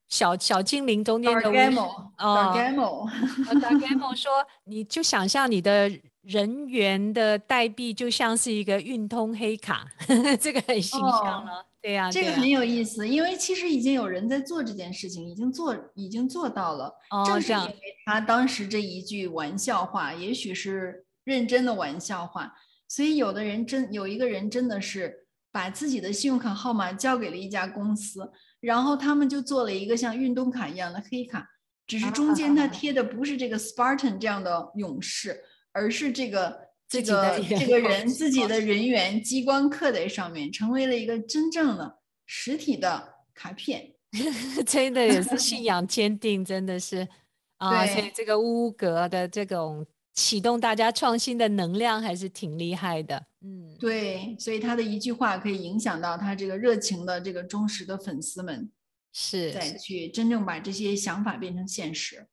[0.09, 1.79] 小小精灵中间的巫师
[2.19, 4.33] 哦，Dargamo 说，
[4.65, 5.91] 你就想象你的
[6.23, 11.67] 人员的代币就像是一个运通黑卡，呵 呵这个很形象了。
[11.79, 16.93] 哦对呀，这个很有意思，因为其实已经有人在做这件事情，已经做已经做到了。
[17.11, 17.75] 哦，正是因为
[18.05, 22.53] 他当时这一句玩笑话，也许是认真的玩笑话，
[22.89, 31.47] 所以有的人真有一个人真的是把自己的信用卡号码交给了一家公司，然后他们就做了一个像运动卡一样的黑卡，
[31.87, 36.68] 只是中间他贴的不是这个 Spartan 这样的勇士，而是这个。
[36.89, 43.93] 这个这个人自己的人员激光刻在上面，成为了一个真正的实体的卡片，
[44.67, 47.07] 真的也是信仰坚定，真的是。
[47.59, 49.85] 啊，所以这个乌格的这种
[50.15, 53.27] 启动大家创新的能量还是挺厉害的。
[53.41, 58.71] 嗯，对，所以他的一句话可以影响到他这个热情的这个忠实的粉丝们，
[59.13, 62.29] 是再去真正把这些想法变成现实。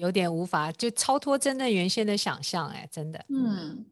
[0.00, 3.24] 有点无法就超脱真的原先的想象，哎，真的。
[3.28, 3.84] 嗯，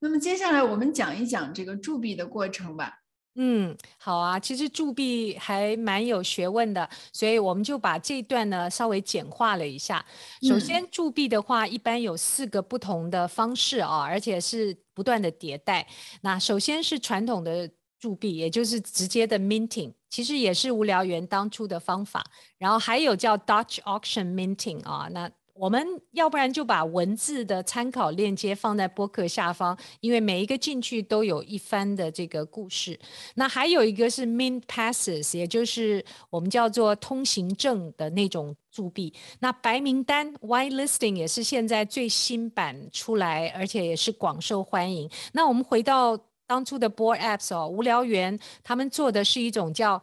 [0.00, 3.02] 那么接下来我们讲一讲这个铸币的过程吧。
[3.34, 10.04] 嗯，好啊，其实铸币还蛮有学问的，所以我们就把这一段呢稍微简化了一下。
[10.42, 15.86] 首先，铸币的话一般有四个不同的方式啊，而且是不断的迭代。
[16.22, 17.70] 那首先是传统的。
[18.00, 22.22] 铸币也就是直接的 minting，其实也是无聊猿当初的方法。
[22.58, 32.98] 然后还有叫 Dutch auction minting 啊，那我们要不然就把文字的参考链接放在播客下方，因为每一个进去都有一番的这个故事。
[33.34, 39.12] 那还有一个是 mint passes，也就是我们叫做通行证的那种铸币。
[39.40, 45.10] 那白名单 white listing 也是现在最新版出来，而且也是广受欢迎。
[45.34, 46.18] 那我们回到
[46.50, 50.02] 当初的 Bored Apps 哦，无聊猿他们做的是一种叫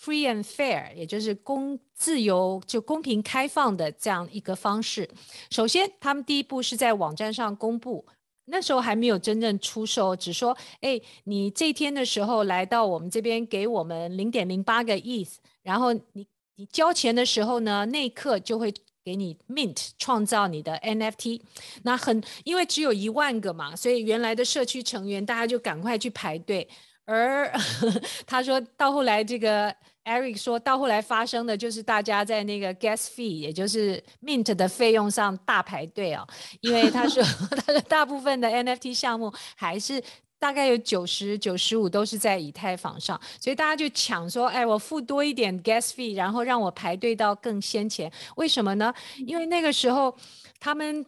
[0.00, 5.10] free and fair，也就是公自由就公平开放的这样一个方式。
[5.50, 8.06] 首先，他们第一步是在网站上公布，
[8.44, 15.26] 那时候还没有真正出售，只说，哎，你这天的时候来到我们这边，给我们零点零八个 E，
[15.64, 16.24] 然后你
[16.54, 18.72] 你交钱的时候呢，那一刻就会
[19.04, 21.40] 给你 mint 创造你的 NFT。
[21.82, 26.68] 那很因为只有一万个嘛，所以原来的社区成员大家就赶快去排队。
[27.06, 27.50] 而
[28.24, 29.74] 他说到后来，这个
[30.04, 36.24] Eric 说到后来发生的就是大家在那个 gas fee，也就是 mint 的费用上大排队哦，
[36.60, 37.20] 因为他说
[37.66, 40.00] 他的大部分的 NFT 项目还是
[40.40, 48.10] 大概有九十九十五都是在以太坊上，所以大家就抢说，哎，我付多一点 gas fee，然后让我排队到更先前。
[48.34, 48.92] 为什么呢？
[49.18, 50.16] 因为那个时候
[50.58, 51.06] 他们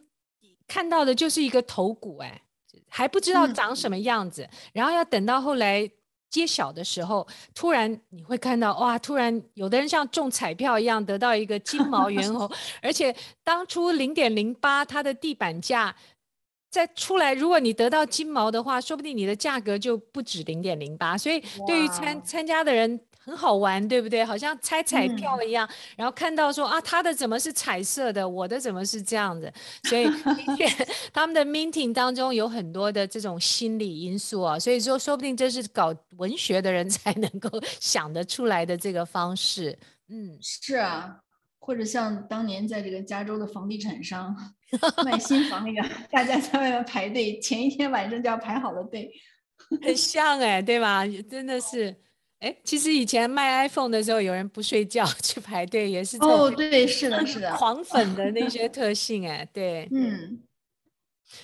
[0.65, 2.39] 看到的就是一个头骨，哎。
[2.95, 5.89] 还不知道长什么样子，嗯、然后要等到后来
[6.29, 12.47] 揭晓的时候，突然你会看到哇，突然有的人像中彩票一样得到一个金毛猿猴，
[12.83, 15.95] 而且当初零点零八它的地板价
[16.73, 22.99] 再出来，如果你得到金毛的话，说不定你的价格就不止零点零八，所以对于参参加的人。
[23.25, 24.21] 很好玩，对不对？
[24.21, 29.49] 好像猜彩票一样，嗯、然后看到说啊，他的怎么是彩色的，我的怎么是这样的？
[29.85, 30.67] 所以的确，
[31.13, 37.49] 他们的 minting 当中有很多的这种心理因素啊，所以说说不定这是搞文学的人才能够
[37.79, 39.79] 想得出来的这个方式。
[40.09, 41.17] 嗯，是啊，
[41.65, 44.35] 或者像当年在这个加州的房地产商
[45.05, 49.09] 卖新房一样，大家在外面排队，前一天晚上就要排好了队，
[49.81, 51.05] 很像哎，对吧？
[51.29, 51.95] 真的是。
[52.39, 60.41] 哎，其实以前卖 iPhone 的时候，有人不睡觉 去排队，也是哦，对，是的，是的，狂粉的那些特性，哎，对，嗯。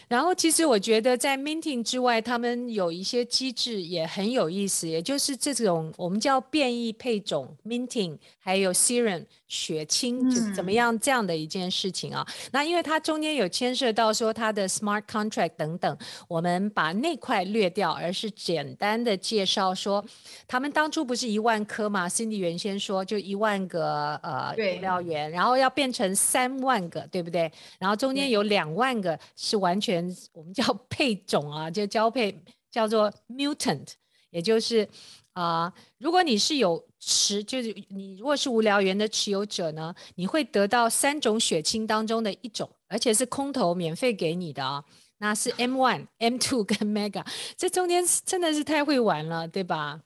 [0.07, 12.23] 然后，其实我觉得在 minting 之外，他们有一些机制也很有意思，也就是这种我们叫变异配种 minting，还有 serum 血清怎么样这样的一件事情啊。
[12.27, 20.03] 嗯、那因为它中间有牵涉到说它的 smart contract 等等，我们把那块略掉，而是简单的介绍说，
[20.47, 27.51] 他们当初不是一万颗吗？Cindy 原先说就一万个呃无聊猿，然后要变成三万个，对不对？
[27.79, 29.78] 然后中间有两万个是完。
[29.79, 32.37] 完全我们叫 配种啊，就交配
[32.69, 33.87] 叫做 mutant，
[34.29, 34.83] 也就是
[35.31, 44.83] 啊、呃，如果你是有持，就是你如果是无聊猿的持有者呢，你会得到三种血清当中的一种，而且是空投免费给你的啊，
[45.19, 47.25] 那是 M one、 M two 跟 Mega，
[47.55, 50.01] 这中间真的是太会玩了，对吧？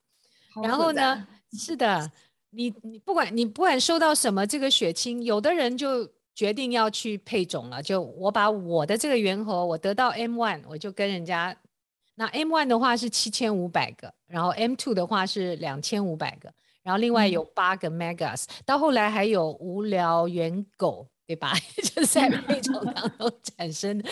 [0.61, 2.11] 然后呢，是的，
[2.51, 6.07] 你你不管你不管收到什么这个血清，有的人就。
[6.35, 11.55] 决定要去配种了，就我把我的这个猿猴，我得到 M one，我就跟人家，
[12.15, 21.07] 那 M one 的话是七千五百个，然后 M two 的话是两千五百个，然后另外有八个 Megas，、嗯、到后来还有无聊猿狗。
[21.33, 21.51] 对吧？
[21.81, 24.07] 就是在配种当中产生的，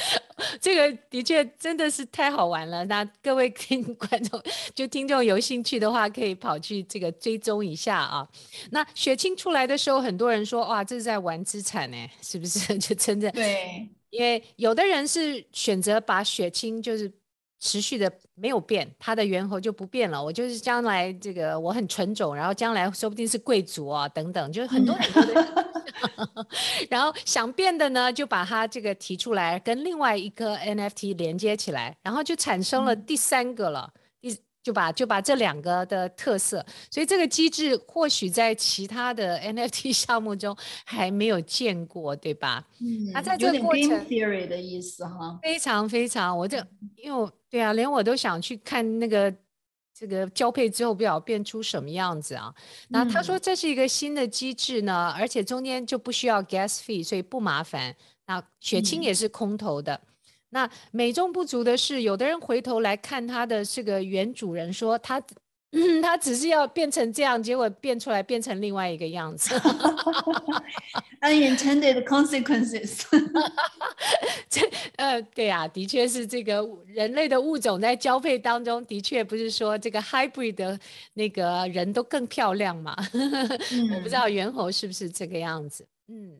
[0.59, 2.84] 这个的确真的是太好玩了。
[2.86, 4.41] 那各位听 观众，
[4.74, 8.28] 就听众有兴趣的话，可以跑去这个追踪一下啊。
[8.72, 12.76] 那血清出来的时候，很多人说哇，这是在玩资产呢，是不是？
[12.80, 17.11] 就真的对，因为有的人是选择把血清就是。
[17.63, 18.11] 持续的
[18.42, 20.22] 没有变，他的猿猴就不变了。
[20.22, 25.66] 我就是将来这个我很纯种，然后将来 说不定是贵族啊等等，就是很多很多的。
[26.89, 33.88] 然后想变的呢，就把它这个提出来，跟另外一个 NFT 连接起来，然后就产生了第三个了。
[33.94, 34.01] 嗯、
[34.64, 40.55] 就把就把这两个的特色，所以这个机制或许在其他的 NFT 项目中
[40.86, 42.64] 还没有见过，对吧？
[42.80, 46.57] 嗯，那在这个过程 theory 的意思哈，非常非常，我就
[46.95, 47.32] 因为我。
[47.51, 49.30] 对啊，连我都想去看那个
[49.93, 52.55] 这个交配之后不晓得变出什么样子啊。
[52.88, 57.93] 那他说这是一个新的机制呢，而且中间就不需要 gas fee，所以不麻烦。
[58.26, 59.99] 那血清也是空投的。
[60.52, 65.22] 那美中不足的是，有的人回头来看他的这个原主人说他。
[65.74, 69.56] 嗯， 他只是要变成这样，结果变出来变成另外一个样子。
[71.24, 73.04] Unintended consequences。
[74.49, 80.78] 这呃，对啊，的确是这个人类的物种在交配当中，的确不是说这个 hybrid 的
[81.14, 82.93] 那个人都更漂亮嘛。
[83.14, 85.88] 嗯、我不知道猿猴是不是这个样子。
[86.10, 86.38] 嗯，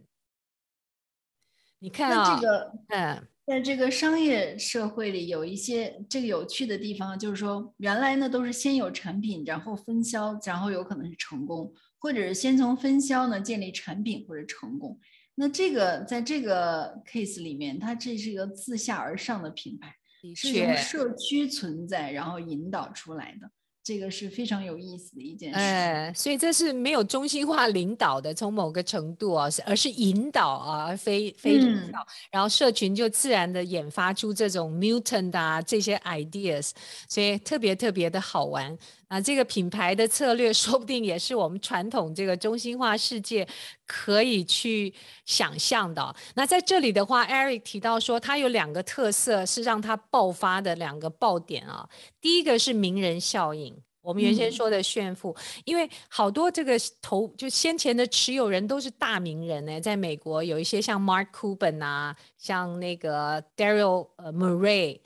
[1.80, 3.28] 你看啊、哦，这个，嗯。
[3.52, 14.98] 在这个商业社会里，有一些这个有趣的地方，就是说，原来呢都是先有产品，然后分销，然后有可能是成功，或者是先从分销呢建立产品或者成功。
[15.36, 19.94] 那这个在这个 case 里面，它这是一个自下而上的品牌，
[20.34, 23.52] 是从社区存在然后引导出来的。
[23.84, 25.60] 这个是非常有意思的一件事。
[25.60, 32.00] 哎，所以这是没有中心化领导的，从某个程度啊，而是引导啊，而非非领导。
[32.00, 36.72] 嗯、然后社群就自然的演发出这种 mutant 啊这些 ideas，
[37.10, 38.78] 所以特别特别的好玩。
[39.12, 43.46] 啊，这个品牌的策略 说不定也是我们传统这个中心化世界
[43.86, 44.94] 可以去
[45.26, 46.16] 想象的。
[46.34, 51.90] 那在这里的话，Eric 提到说，他有两个特色是让他爆发的两个爆点啊。
[52.22, 65.02] 第一个是名人效应，我们原先说的炫富，嗯、因为好多这个投就先前的持有人都是大名人呢，在美国有一些像 Mark Cuban 啊，像那个 Daryl 呃 Morey。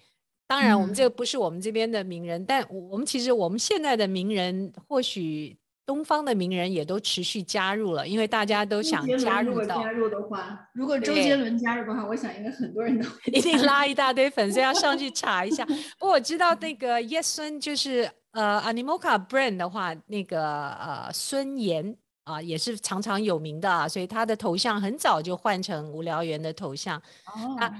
[0.48, 9.78] 当然，我们这个不是我们这边的名人，嗯、但我们其实我们现在的名人，或许东方的名人也都持续加入了，因为大家都想加入到。
[9.78, 15.66] 如果加入的话，如果周杰伦加入的话，我想应该很多人都一定拉一大堆粉丝要上去查一下。
[15.98, 26.98] 不过我知道那个叶孙就是呃 Animoca Brand 的话，那个呃孙岩啊、呃、也是常常有名的啊，所以他的头像很早就换成无聊猿的头像。
[27.26, 27.58] 哦。
[27.60, 27.72] 啊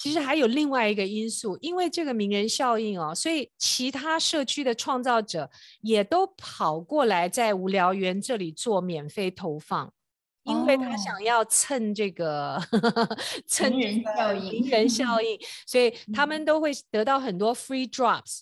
[0.00, 5.50] 其实还有另外一个因素，因为这个名人效应哦，所以其他社区的创造者
[5.82, 9.92] 也都跑过来在无聊园这里做免费投放，
[10.44, 18.40] 因为他想要蹭这个、哦、蹭人效应，名人效应，所以他们都会得到很多 free drops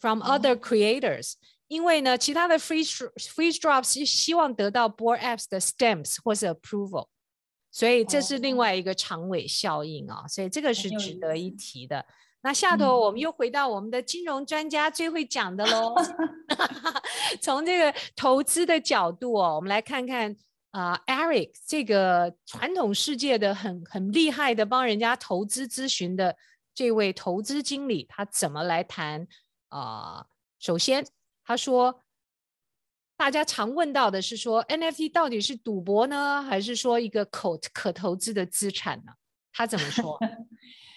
[0.00, 1.36] from other creators、哦。
[1.68, 7.06] 因为呢，其他的 free free drops 是希望得到 Bored Apps 的 stamps 或是 approval。
[7.76, 12.02] 所以这是另外一个长尾效应啊、哦，所以这个是值得一提的。
[12.40, 15.94] 那下头我们又回到我们的金融专家最会讲的喽，
[17.42, 20.34] 从这个投资的角度哦，我们来看看
[20.70, 26.34] 啊、呃、，Eric 这个传统世界的很很厉害的帮人家投资咨询的
[26.74, 29.28] 这位投资经理，他怎么来谈
[29.68, 30.26] 啊、呃？
[30.58, 31.06] 首先
[31.44, 32.00] 他说。
[33.16, 39.12] 大家常问到的是说，NFT 到底是赌博呢，还是说一个可可投资的资产呢？
[39.52, 40.18] 他怎么说？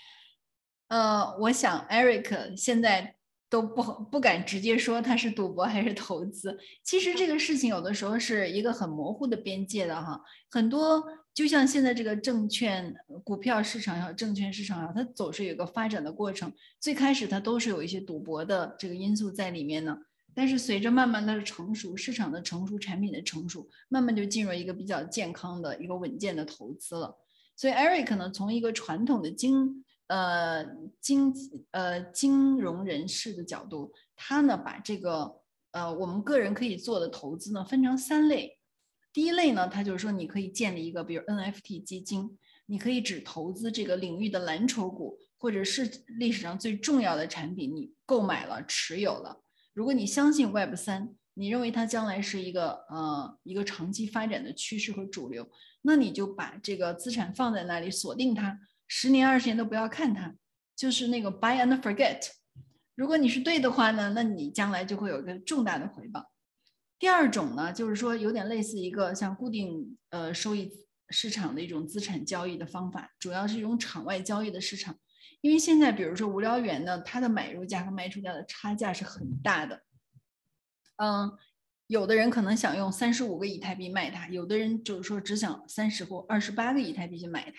[0.90, 3.16] 呃，我想 Eric 现在
[3.50, 6.58] 都不不敢直接说它是赌博还是投资。
[6.84, 10.20] 其实这个事情有的时候是一个很模糊的边界的哈。
[10.50, 11.04] 很多
[11.34, 12.94] 就像现在这个证券、
[13.24, 16.52] 股票市场呀、证券市场呀，它总是有个发展的过程。
[16.82, 19.98] 最开始它都是有一些赌博的这个因素在里面呢。
[20.40, 27.14] 但是随着慢慢的成熟，市场的成熟，产品的成熟，慢慢就进入一个比较健康的一个稳健的投资了。
[27.58, 30.66] 所以 Eric 呢，从一个传统的经呃
[31.02, 31.34] 经
[31.72, 38.58] 呃金融人士的角度，他呢把这个呃我们个人可以做的投资呢分成三类。
[39.12, 49.42] 第一类呢，他就是说你可以建立一个比如 NFT 基金，你可以只投资这个领域的蓝筹股，或者是历史上最重要的产品，你购买了持有了。
[49.74, 55.50] 如果你相信 Web 三，你认为它将来是一个呃一个长期发展的趋势和主流，
[55.84, 60.36] 那你就把这个资产放在那里，锁定它，十年二十年都不要看它，
[60.76, 62.30] 就是那个 buy and forget。
[62.96, 66.30] 如果你是对的话呢，那你将来就会有一个重大的回报。
[66.98, 70.70] 第二种呢，就是说有点类似一个像固定呃收益
[71.10, 74.98] 市场的一种资产交易的方法，主要是一种场外交易的市场。
[75.42, 79.82] 因为现在，比如说无聊猿呢，它的买入价和卖出价的差价是很大的。
[80.98, 81.32] 嗯，
[81.88, 87.54] 有的人可能想用三十五个以太币卖它，有的人就是说只想三十或二十八个以太币去买它。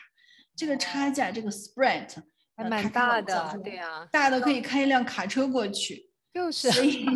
[0.54, 2.06] 这个差价，这个 spread
[2.54, 6.10] 还蛮大的，对啊，大的可以开一辆卡车过去。
[6.34, 7.06] 就是，所以，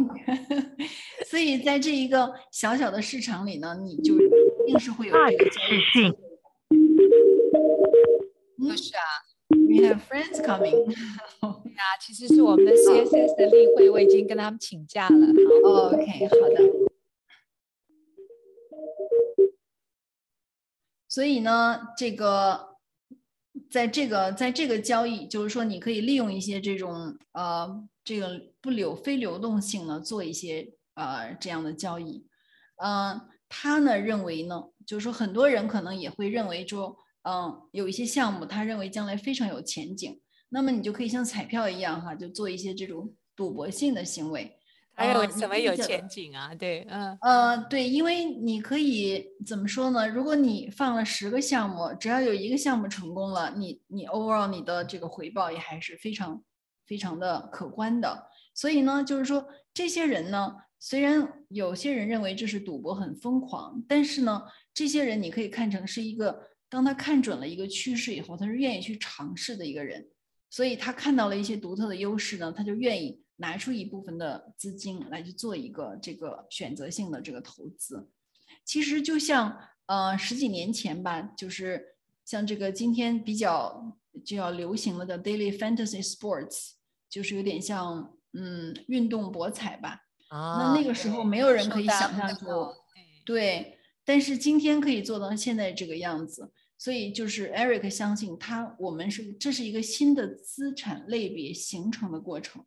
[1.28, 4.28] 所以在这一个小小的市场里呢，你就一
[4.66, 6.10] 定是会有这个交易。
[8.66, 9.02] 就是啊。
[9.54, 10.90] We have friends coming。
[11.40, 15.26] 啊，其实是我们的 CSS 的例会，我已经跟他们请假了。
[15.62, 16.70] 好，OK，好的。
[21.08, 22.76] 所以呢，这个，
[23.70, 32.26] 在这个，在这个交易，就是说，你可以利用一些这种呃，这个不流非流动性呢，做一些呃这样的交易。
[32.76, 36.96] 嗯、呃，他呢认为呢，就是说，很多人可能也会认为说。
[37.24, 40.20] 嗯，有一些项目，他认为将来非常有前景，
[40.50, 44.58] 那么你就可以像彩票一样哈，就做一些这种赌博性的行为。
[44.96, 46.54] 还有什么有前景啊？
[46.54, 50.06] 对，嗯，呃，对，因为你可以怎么说呢？
[50.06, 56.44] 如果你放了十个项目，只要有一个项目成功了，你你 overall 你的这个回报也还是非常
[56.86, 58.28] 非常的可观的。
[58.54, 64.42] 所以呢，就是说这些人呢，虽然有些人认为这是赌博很疯狂，但是呢，
[64.74, 66.50] 这些人你可以看成是一个。
[66.74, 70.08] 当他看准了一个趋势以后，他是愿意去尝试的一个人，
[70.50, 78.10] 所以他看到了一些独特的优势呢，他就愿意拿出一部分的资金来去做一个这个选择性的这个投资。
[78.64, 79.56] 其实就像
[79.86, 81.94] 呃十几年前吧，就是
[82.24, 86.72] 像这个今天比较就要流行了的 Daily Fantasy Sports，
[87.08, 90.00] 就是有点像嗯运动博彩吧。
[90.28, 92.46] 啊，那那个时候没有人可以想象出，
[93.24, 96.50] 对，但是今天可以做到现在这个样子。
[96.76, 102.66] 所以就是 Eric 相信他，我们是这是一个新的资产类别形成的过程，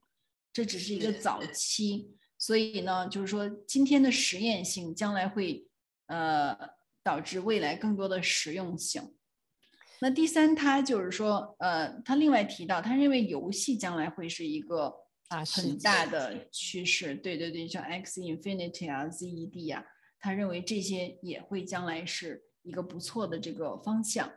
[0.52, 2.16] 这只是一个早期。
[2.40, 5.68] 所以呢，就是说今天的实验性将来会
[6.08, 6.58] 呃
[7.04, 9.14] 导致未来更多的实用性。
[10.00, 14.94] 那第三，他就是说呃，他另外提到，他认为游戏将来会是一个
[15.28, 17.14] 啊很大的趋势。
[17.14, 19.86] 对对对，像 X Infinity 啊，ZED 啊，
[20.20, 22.47] 他认为这些也会将来是。
[22.68, 24.30] 一个不错的这个方向，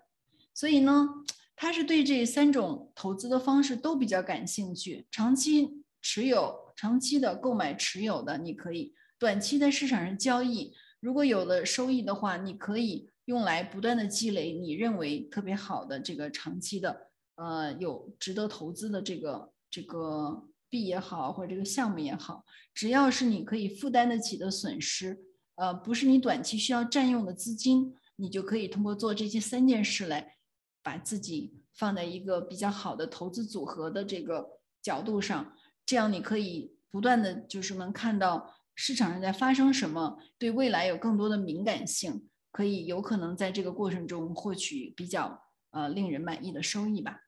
[0.55, 1.09] 所以呢，
[1.57, 5.09] 他是对这三种投资的方式都比较感兴趣。
[5.11, 10.73] 长期持有、长期的购买持有的，你可以短期在市场上交易。
[11.01, 25.19] 如果有了收益的话，你可以用来不断的积累你认为特别好的这个长期的，呃，有值得投资的这个这个币也好，或者这个项目也好，只要是你可以负担得起的损失，
[25.57, 27.97] 呃，不是你短期需要占用的资金。
[28.21, 30.37] 你就可以通过做这些三件事来，
[30.83, 35.55] 把自己放在一个比较好的投资组合的这个角度上，
[35.87, 47.21] 这样你可以不断的就是能看到市场上在发生什么，对未来有更多的敏感性，可以有可能在这个过程中获取比较呃令人满意的收益吧。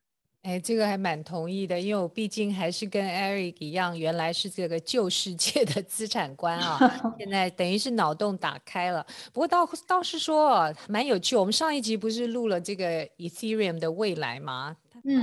[0.43, 9.07] 哎，这个还蛮同意的，因为我毕竟还是跟 Eric 一样，原来是这个旧世界的资产观啊，现在等于是脑洞打开了。
[9.33, 14.77] 不过倒倒是说蛮有趣，我们上一集不是录了这个 Ethereum 的未来吗？
[15.05, 15.23] 嗯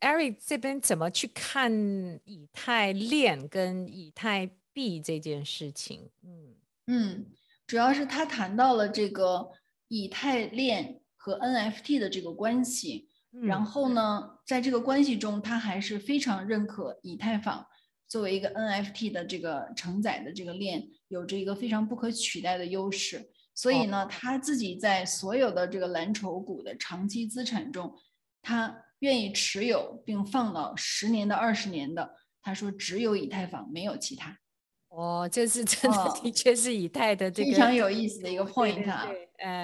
[0.00, 1.70] ，Eric 这边怎么去看
[2.24, 6.08] 以太链跟以太币这件事情？
[6.24, 6.54] 嗯
[6.86, 7.26] 嗯，
[7.66, 9.50] 主要是他谈到了这个
[9.88, 13.10] 以太链和 NFT 的这个关系。
[13.42, 17.66] 然后呢，在这个关系中，他还是非常认可以太坊
[18.06, 23.30] 作为一个 NFT 的这个承载的这个链，有着一个非常不可取代的优势。
[23.54, 27.92] 所以呢，他自己在所有的这个蓝筹股的长期资产中，
[28.40, 32.14] 他愿意持有并放到十年到二十年的。
[32.40, 34.38] 他说只有以太坊，没有其他。
[34.88, 39.06] 哦，这是真的，的确是以太的这个非常有意思的一个 point 啊。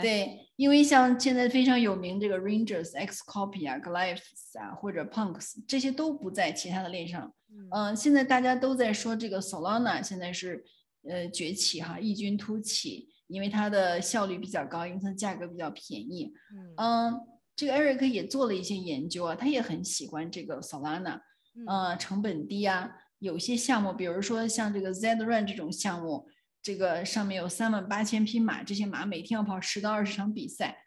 [0.02, 7.32] 对，因为像现在非常有名这个 Rangers、Xcopy 啊、Glyphs 啊或者 Punks 这些都不在其他的链上。
[7.50, 10.64] 嗯、呃，现在大家都在说这个 Solana 现在是
[11.08, 16.32] 呃崛起哈，异军突起，因为它的效率比较高，因为它的价格比较便宜。
[16.76, 17.20] 嗯、呃，
[17.56, 21.20] 这个 Eric 也做了一些研究啊，他也很喜欢这个 Solana，
[21.66, 22.90] 呃，成本低啊。
[23.20, 26.28] 有些项目，比如说像这个 Zedrun 这种项目，
[26.64, 30.84] 这个上面有三万八千匹马，这些马每天要跑十到二十场比赛，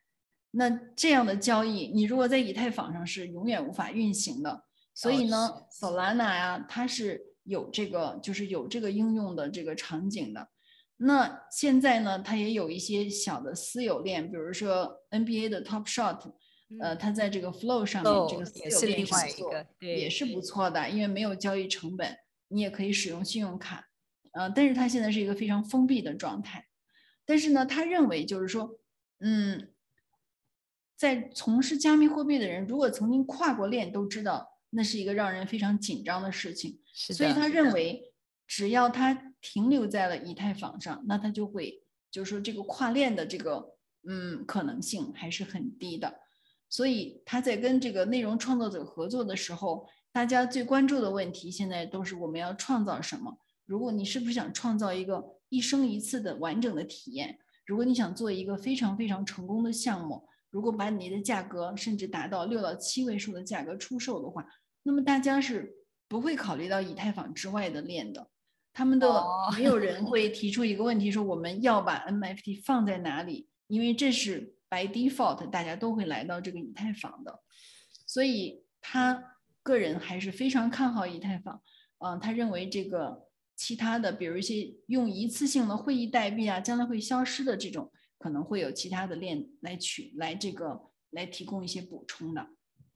[0.52, 4.64] 那这样的交易，你如果在以太坊上是永远无法运行的。
[4.96, 10.50] 所以呢，Solana 呀，它是有这个，就是有这个应用的这个场景的。
[10.98, 16.34] 那现在呢，它也有一些小的私有链，比如说 NBA 的 Top Shot。
[16.82, 22.18] 呃，它在这个 Flow 上面，这个也是另外一个，也是不错的，因为没有交易成本，
[22.50, 23.87] 你也可以使用信用卡，
[24.38, 26.68] 呃，但是他现在是一个非常封闭的状态。
[27.26, 28.80] 但是呢，他认为就是说，
[29.20, 29.74] 嗯，
[30.96, 36.80] 在从事加密货币的人，如果曾经跨过链，都知道那是一个让人非常紧张的事情。
[36.94, 38.14] 所以他认为，
[38.46, 43.76] 只要他停留在了以太坊上，那他就会，就是说这个跨链的这个，
[44.08, 46.20] 嗯，可能性还是很低的。
[46.70, 53.40] 所以他在跟这个内容创作者合作的时候，大家最关注的问题现在都是我们要创造什么？
[53.68, 57.38] 如果你是不是想创造一个一生一次的完整的体验？
[57.68, 64.44] 如果你想做一个非常非常成功的项目，如果把你的价格甚至达到六到七位数的价格出售的话，
[64.82, 65.76] 那么大家是
[66.08, 68.28] 不会考虑到以太坊之外的链的。
[68.74, 69.24] 他们的
[69.56, 73.48] 没有人会提出一个问题说我们要把 NFT 放在哪里？
[73.68, 74.56] 因为这是。
[74.70, 77.40] By default，大家都会来到这个以太坊的，
[78.06, 79.24] 所以他
[79.64, 81.62] 个人还是非常看好以太坊。
[82.00, 83.27] 嗯、呃，他认为这个
[83.58, 90.80] 其他的，比如一些用一次性的会议代币啊，将来会消失的这种，可能会有其他的链来取来这个
[91.10, 92.48] 来提供一些补充的。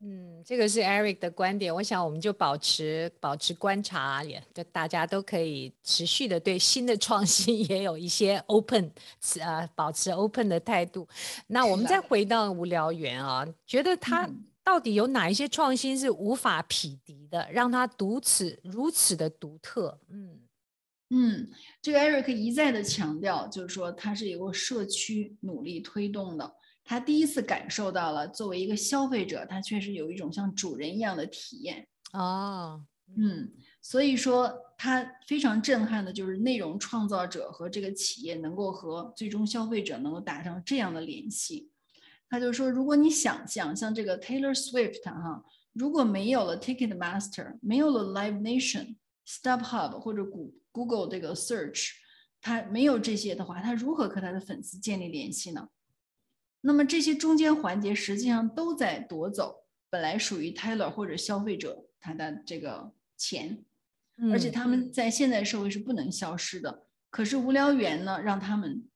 [0.03, 8.91] 嗯，这个是 Eric 的观点，我想我们就保持保持观察，也就大家都可以持续的对新的创新也有一些 open，
[9.39, 11.07] 呃，保持 open 的态度。
[11.47, 14.27] 那我们再回到无聊猿啊，觉得他
[14.63, 19.99] 到底有哪一些创新是无法匹敌的，让它独此如此的独特？
[20.09, 20.39] 嗯
[21.13, 21.49] 嗯，
[21.81, 26.55] 这个 Eric 一再的强调，就是说他是由社区努力推动的。
[26.83, 31.87] 他第一次感受到了作为一个消费者，他确实有一种像主人一样的体验。
[32.13, 32.83] 哦，
[33.17, 33.51] 嗯，
[33.81, 41.69] 所以说他非常震撼的就是内容创造者和这个企业能够和最终消费者能够达成这样的联系。
[42.29, 45.43] 他就说，如果你想象像这个 Taylor Swift 哈，
[45.73, 48.95] 如果没有了 Ticketmaster，没有了 Live Nation、
[49.27, 50.23] StubHub 或者
[50.71, 51.91] Google 这个 Search，
[52.41, 55.69] 它没有这些的话，他如何和他的粉丝建立联系呢？
[56.61, 63.63] 那么这些中间环节实际上都在夺走本来属于 Taylor 或者消费者他的这个钱，
[64.31, 66.87] 而且他们在现在社会是不能消失的。
[67.09, 68.87] 可是无聊猿呢，让他们。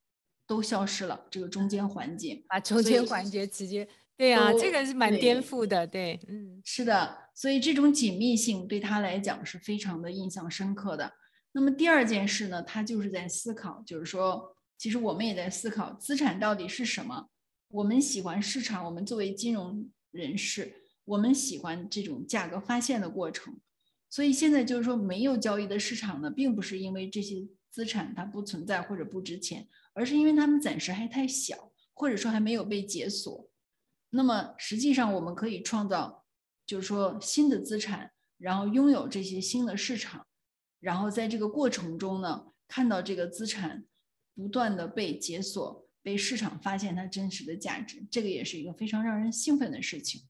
[0.48, 11.14] 都消失了，这个中间环节，把中间环节直接，对啊，这个是蛮颠覆的，对，对，嗯，是的，所以这种紧密性对他来讲是非常的印象深刻的。
[11.52, 17.30] 那么第二件事呢，他就是在思考，就是说，其实我们也在思考资产到底是什么。
[17.68, 20.74] 我们喜欢市场，我们作为金融人士，
[21.04, 23.60] 我们喜欢这种价格发现的过程。
[24.10, 29.68] 所以现在就是说，没有交易的市场呢，并不是因为这些资产它不存在或者不值钱。
[29.98, 33.50] 而是因为他们暂时还太小，或者说还没有被解锁。
[34.10, 36.25] 那么实际上我们可以创造，
[36.66, 40.26] 就是说新的资产，然后拥有这些新的市场，
[40.80, 43.86] 然后在这个过程中呢，看到这个资产
[44.36, 50.24] 不断的被解锁，被市场发现它真实的价值，这个也是一个非常让人兴奋的事情。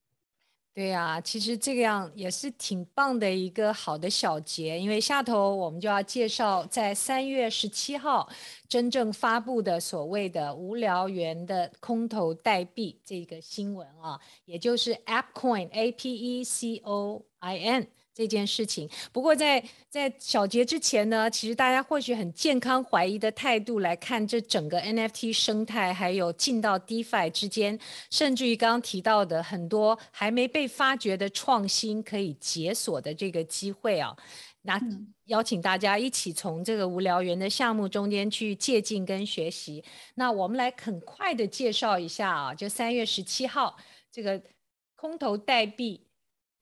[0.76, 8.28] 对呀，其实这个样也是挺棒的一个好的小结，因为下头我们就要介绍在三月十七号
[8.68, 17.86] 真正发布的所谓的无聊猿的空投代币这个新闻啊，也就是 AppCoin A P E C O I N。
[18.16, 27.78] 这件事情，不过在在小结之前呢，其实大家或许很健康怀疑的态度来看这整个 NFT 生态，还有进到 DeFi 之间，
[28.10, 34.16] 甚至于刚刚提到的很多还没被发掘的创新可以解锁的这个机会啊，
[34.62, 34.80] 那
[35.26, 39.84] 邀请大家一起从这个无聊猿的项目中间去借鉴跟学习。
[40.14, 43.76] 那我们来很快的介绍一下啊，就三月十七号
[44.10, 44.42] 这个
[44.94, 46.05] 空投代币。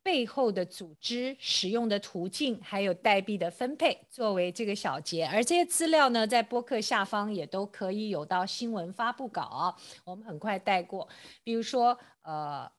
[0.05, 5.25] 背后的组织、使用的途径，还有代币的分配，作为这个小结。
[5.25, 9.75] 而这些资料呢，在播客下方也都可以有到新闻发布稿，
[10.05, 11.09] 我们很快带过。
[11.43, 12.71] 比如说，呃，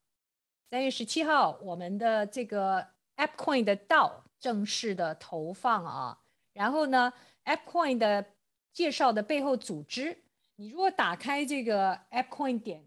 [0.69, 2.85] 三月十七号，我们的这个
[3.17, 6.19] AppCoin 的 DAO 正式的投放啊。
[6.53, 7.11] 然后呢
[7.45, 8.23] ，AppCoin 的
[8.71, 10.15] 介绍的背后组织，
[10.57, 12.85] 你如果打开这个 AppCoin 点。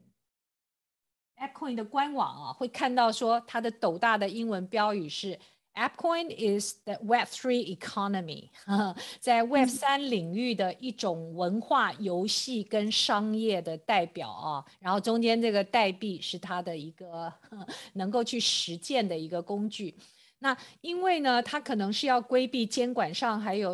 [1.41, 5.39] ApeCoin 的官网啊，会看到说它的斗大的英文标语是
[5.75, 8.49] AppCoin is the Web3 economy，
[9.21, 14.65] 在 Web 三领域的一种文化、游戏跟商业的代表啊。
[14.81, 17.33] 然后中间这个代币是它的一个
[17.95, 19.95] 能够去实践的一个工具。
[20.41, 23.73] 那因为呢，它可能是要规避监管上还有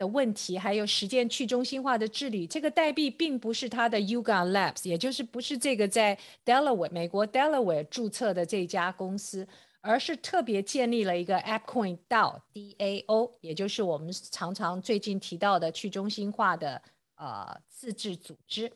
[0.00, 9.46] 的问题，还有实践去中心化的治理，这个代币并不是它的 Yuga Labs，也就是不是这个在 Delaware 美国 Delaware 注册的这家公司，
[9.82, 16.80] 而是特别建立了一个 AppCoin DAO DAO，也就是我们常常最近提到的去中心化的
[17.16, 18.72] 呃自治组织。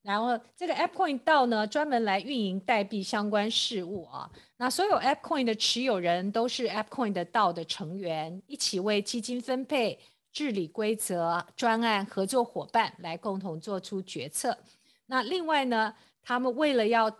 [0.00, 4.30] 然后这个 AppCoin DAO 呢，专门来运营代币相关事务啊。
[4.56, 9.98] 那所有 AppCoin 的持有人都是 AppCoin 的 DAO 的成员，一起为基金分配。
[10.36, 14.58] 治理规则、专案合作伙伴来共同做出决策。
[15.06, 17.10] 那另外呢，他们为了要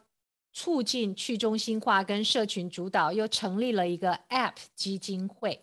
[0.52, 5.58] 促进去中心化跟社群主导，又成立了一个 App 基金会。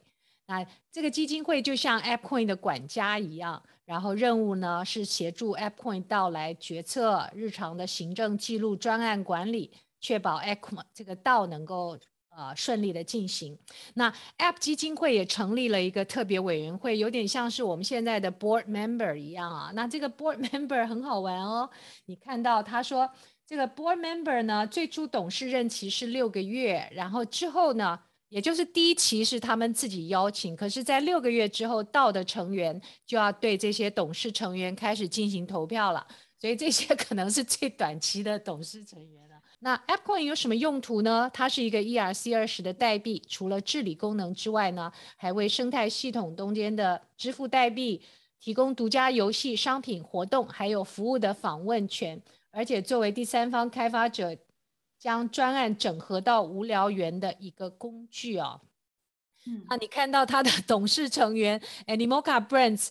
[0.47, 9.69] 那这个基金会就像 AppCoin 的管家一样，然后任务呢是协助 AppCoin 到来决策、日常的行政记录、专案管理，
[10.01, 11.99] 确保 AppCoin 这个道能够。
[12.35, 13.57] 呃，顺利的进行。
[13.93, 19.71] 那 App 基金会也成立了一个特别委员会，有点像是我们现在的 Board Member 一样啊。
[19.73, 21.69] 那这个 Board Member 很好玩哦。
[22.05, 23.09] 你看到他说，
[23.45, 36.05] 这个 Board Member 呢，最初董事任期是六个月，然后之后呢，也就是第一期是他们自己邀请，可是，在六个月之后，到的成员就要对这些董事成员开始进行投票了。
[36.39, 39.23] 所以这些可能是最短期的董事成员。
[39.63, 41.31] 那 AppCoin 有什么用途呢？
[41.33, 48.01] 它是一个 ERC 二十的代币，除了治理功能之外呢，还为生态系统中间的支付代币
[48.41, 54.35] 提供独家游戏、商品、活动还有服务的访问权，而且作为第三方开发者
[54.99, 58.59] 将专案整合到无聊猿的一个工具哦。
[59.45, 62.89] 嗯，啊，你看到它的董事成员 Animoca Brands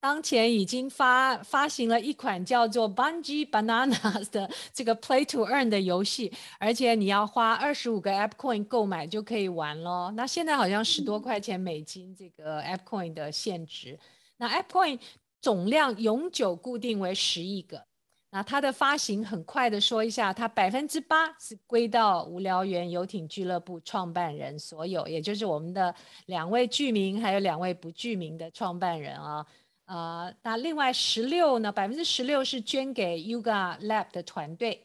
[0.00, 10.12] 当前已经发发行了一款叫做 Bungee Bananas 的这个 Play to Earn 的游戏，而且你要花二十五个 App Coin 购买就可以玩咯。
[10.16, 13.98] 那现在好像十多块钱美金这个 App Coin 的现值，
[14.36, 15.00] 那 App Coin
[15.40, 17.84] 总量永久固定为十亿个。
[18.30, 25.92] 那它的发行很快的说一下，它百分之八是归到无聊猿游艇俱乐部创办人所有，也就是我们的
[26.26, 29.44] 两位具名还有两位不具名的创办人啊。
[29.88, 31.72] 呃，那另外十六呢？
[31.72, 34.82] 百分之十六是捐给 Yuga Lab 的团队。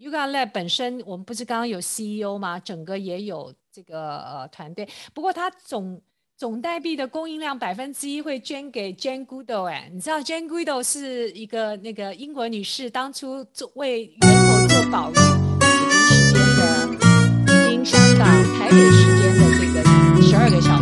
[0.00, 2.58] Yuga Lab 本身，我们不是刚刚有 CEO 吗？
[2.58, 4.88] 整个也有这个呃团队。
[5.14, 6.02] 不过它总
[6.36, 9.66] 总代币的供应量百分之一会捐给 Jane Goodall。
[9.66, 15.14] 哎，你知道 Jane Goodall 是一个那个英国女士，当初做为源头做保育，
[15.60, 16.88] 北京时间的，
[17.46, 18.26] 北京、香港、
[18.58, 19.84] 台北时间的这个
[20.20, 20.81] 十二个小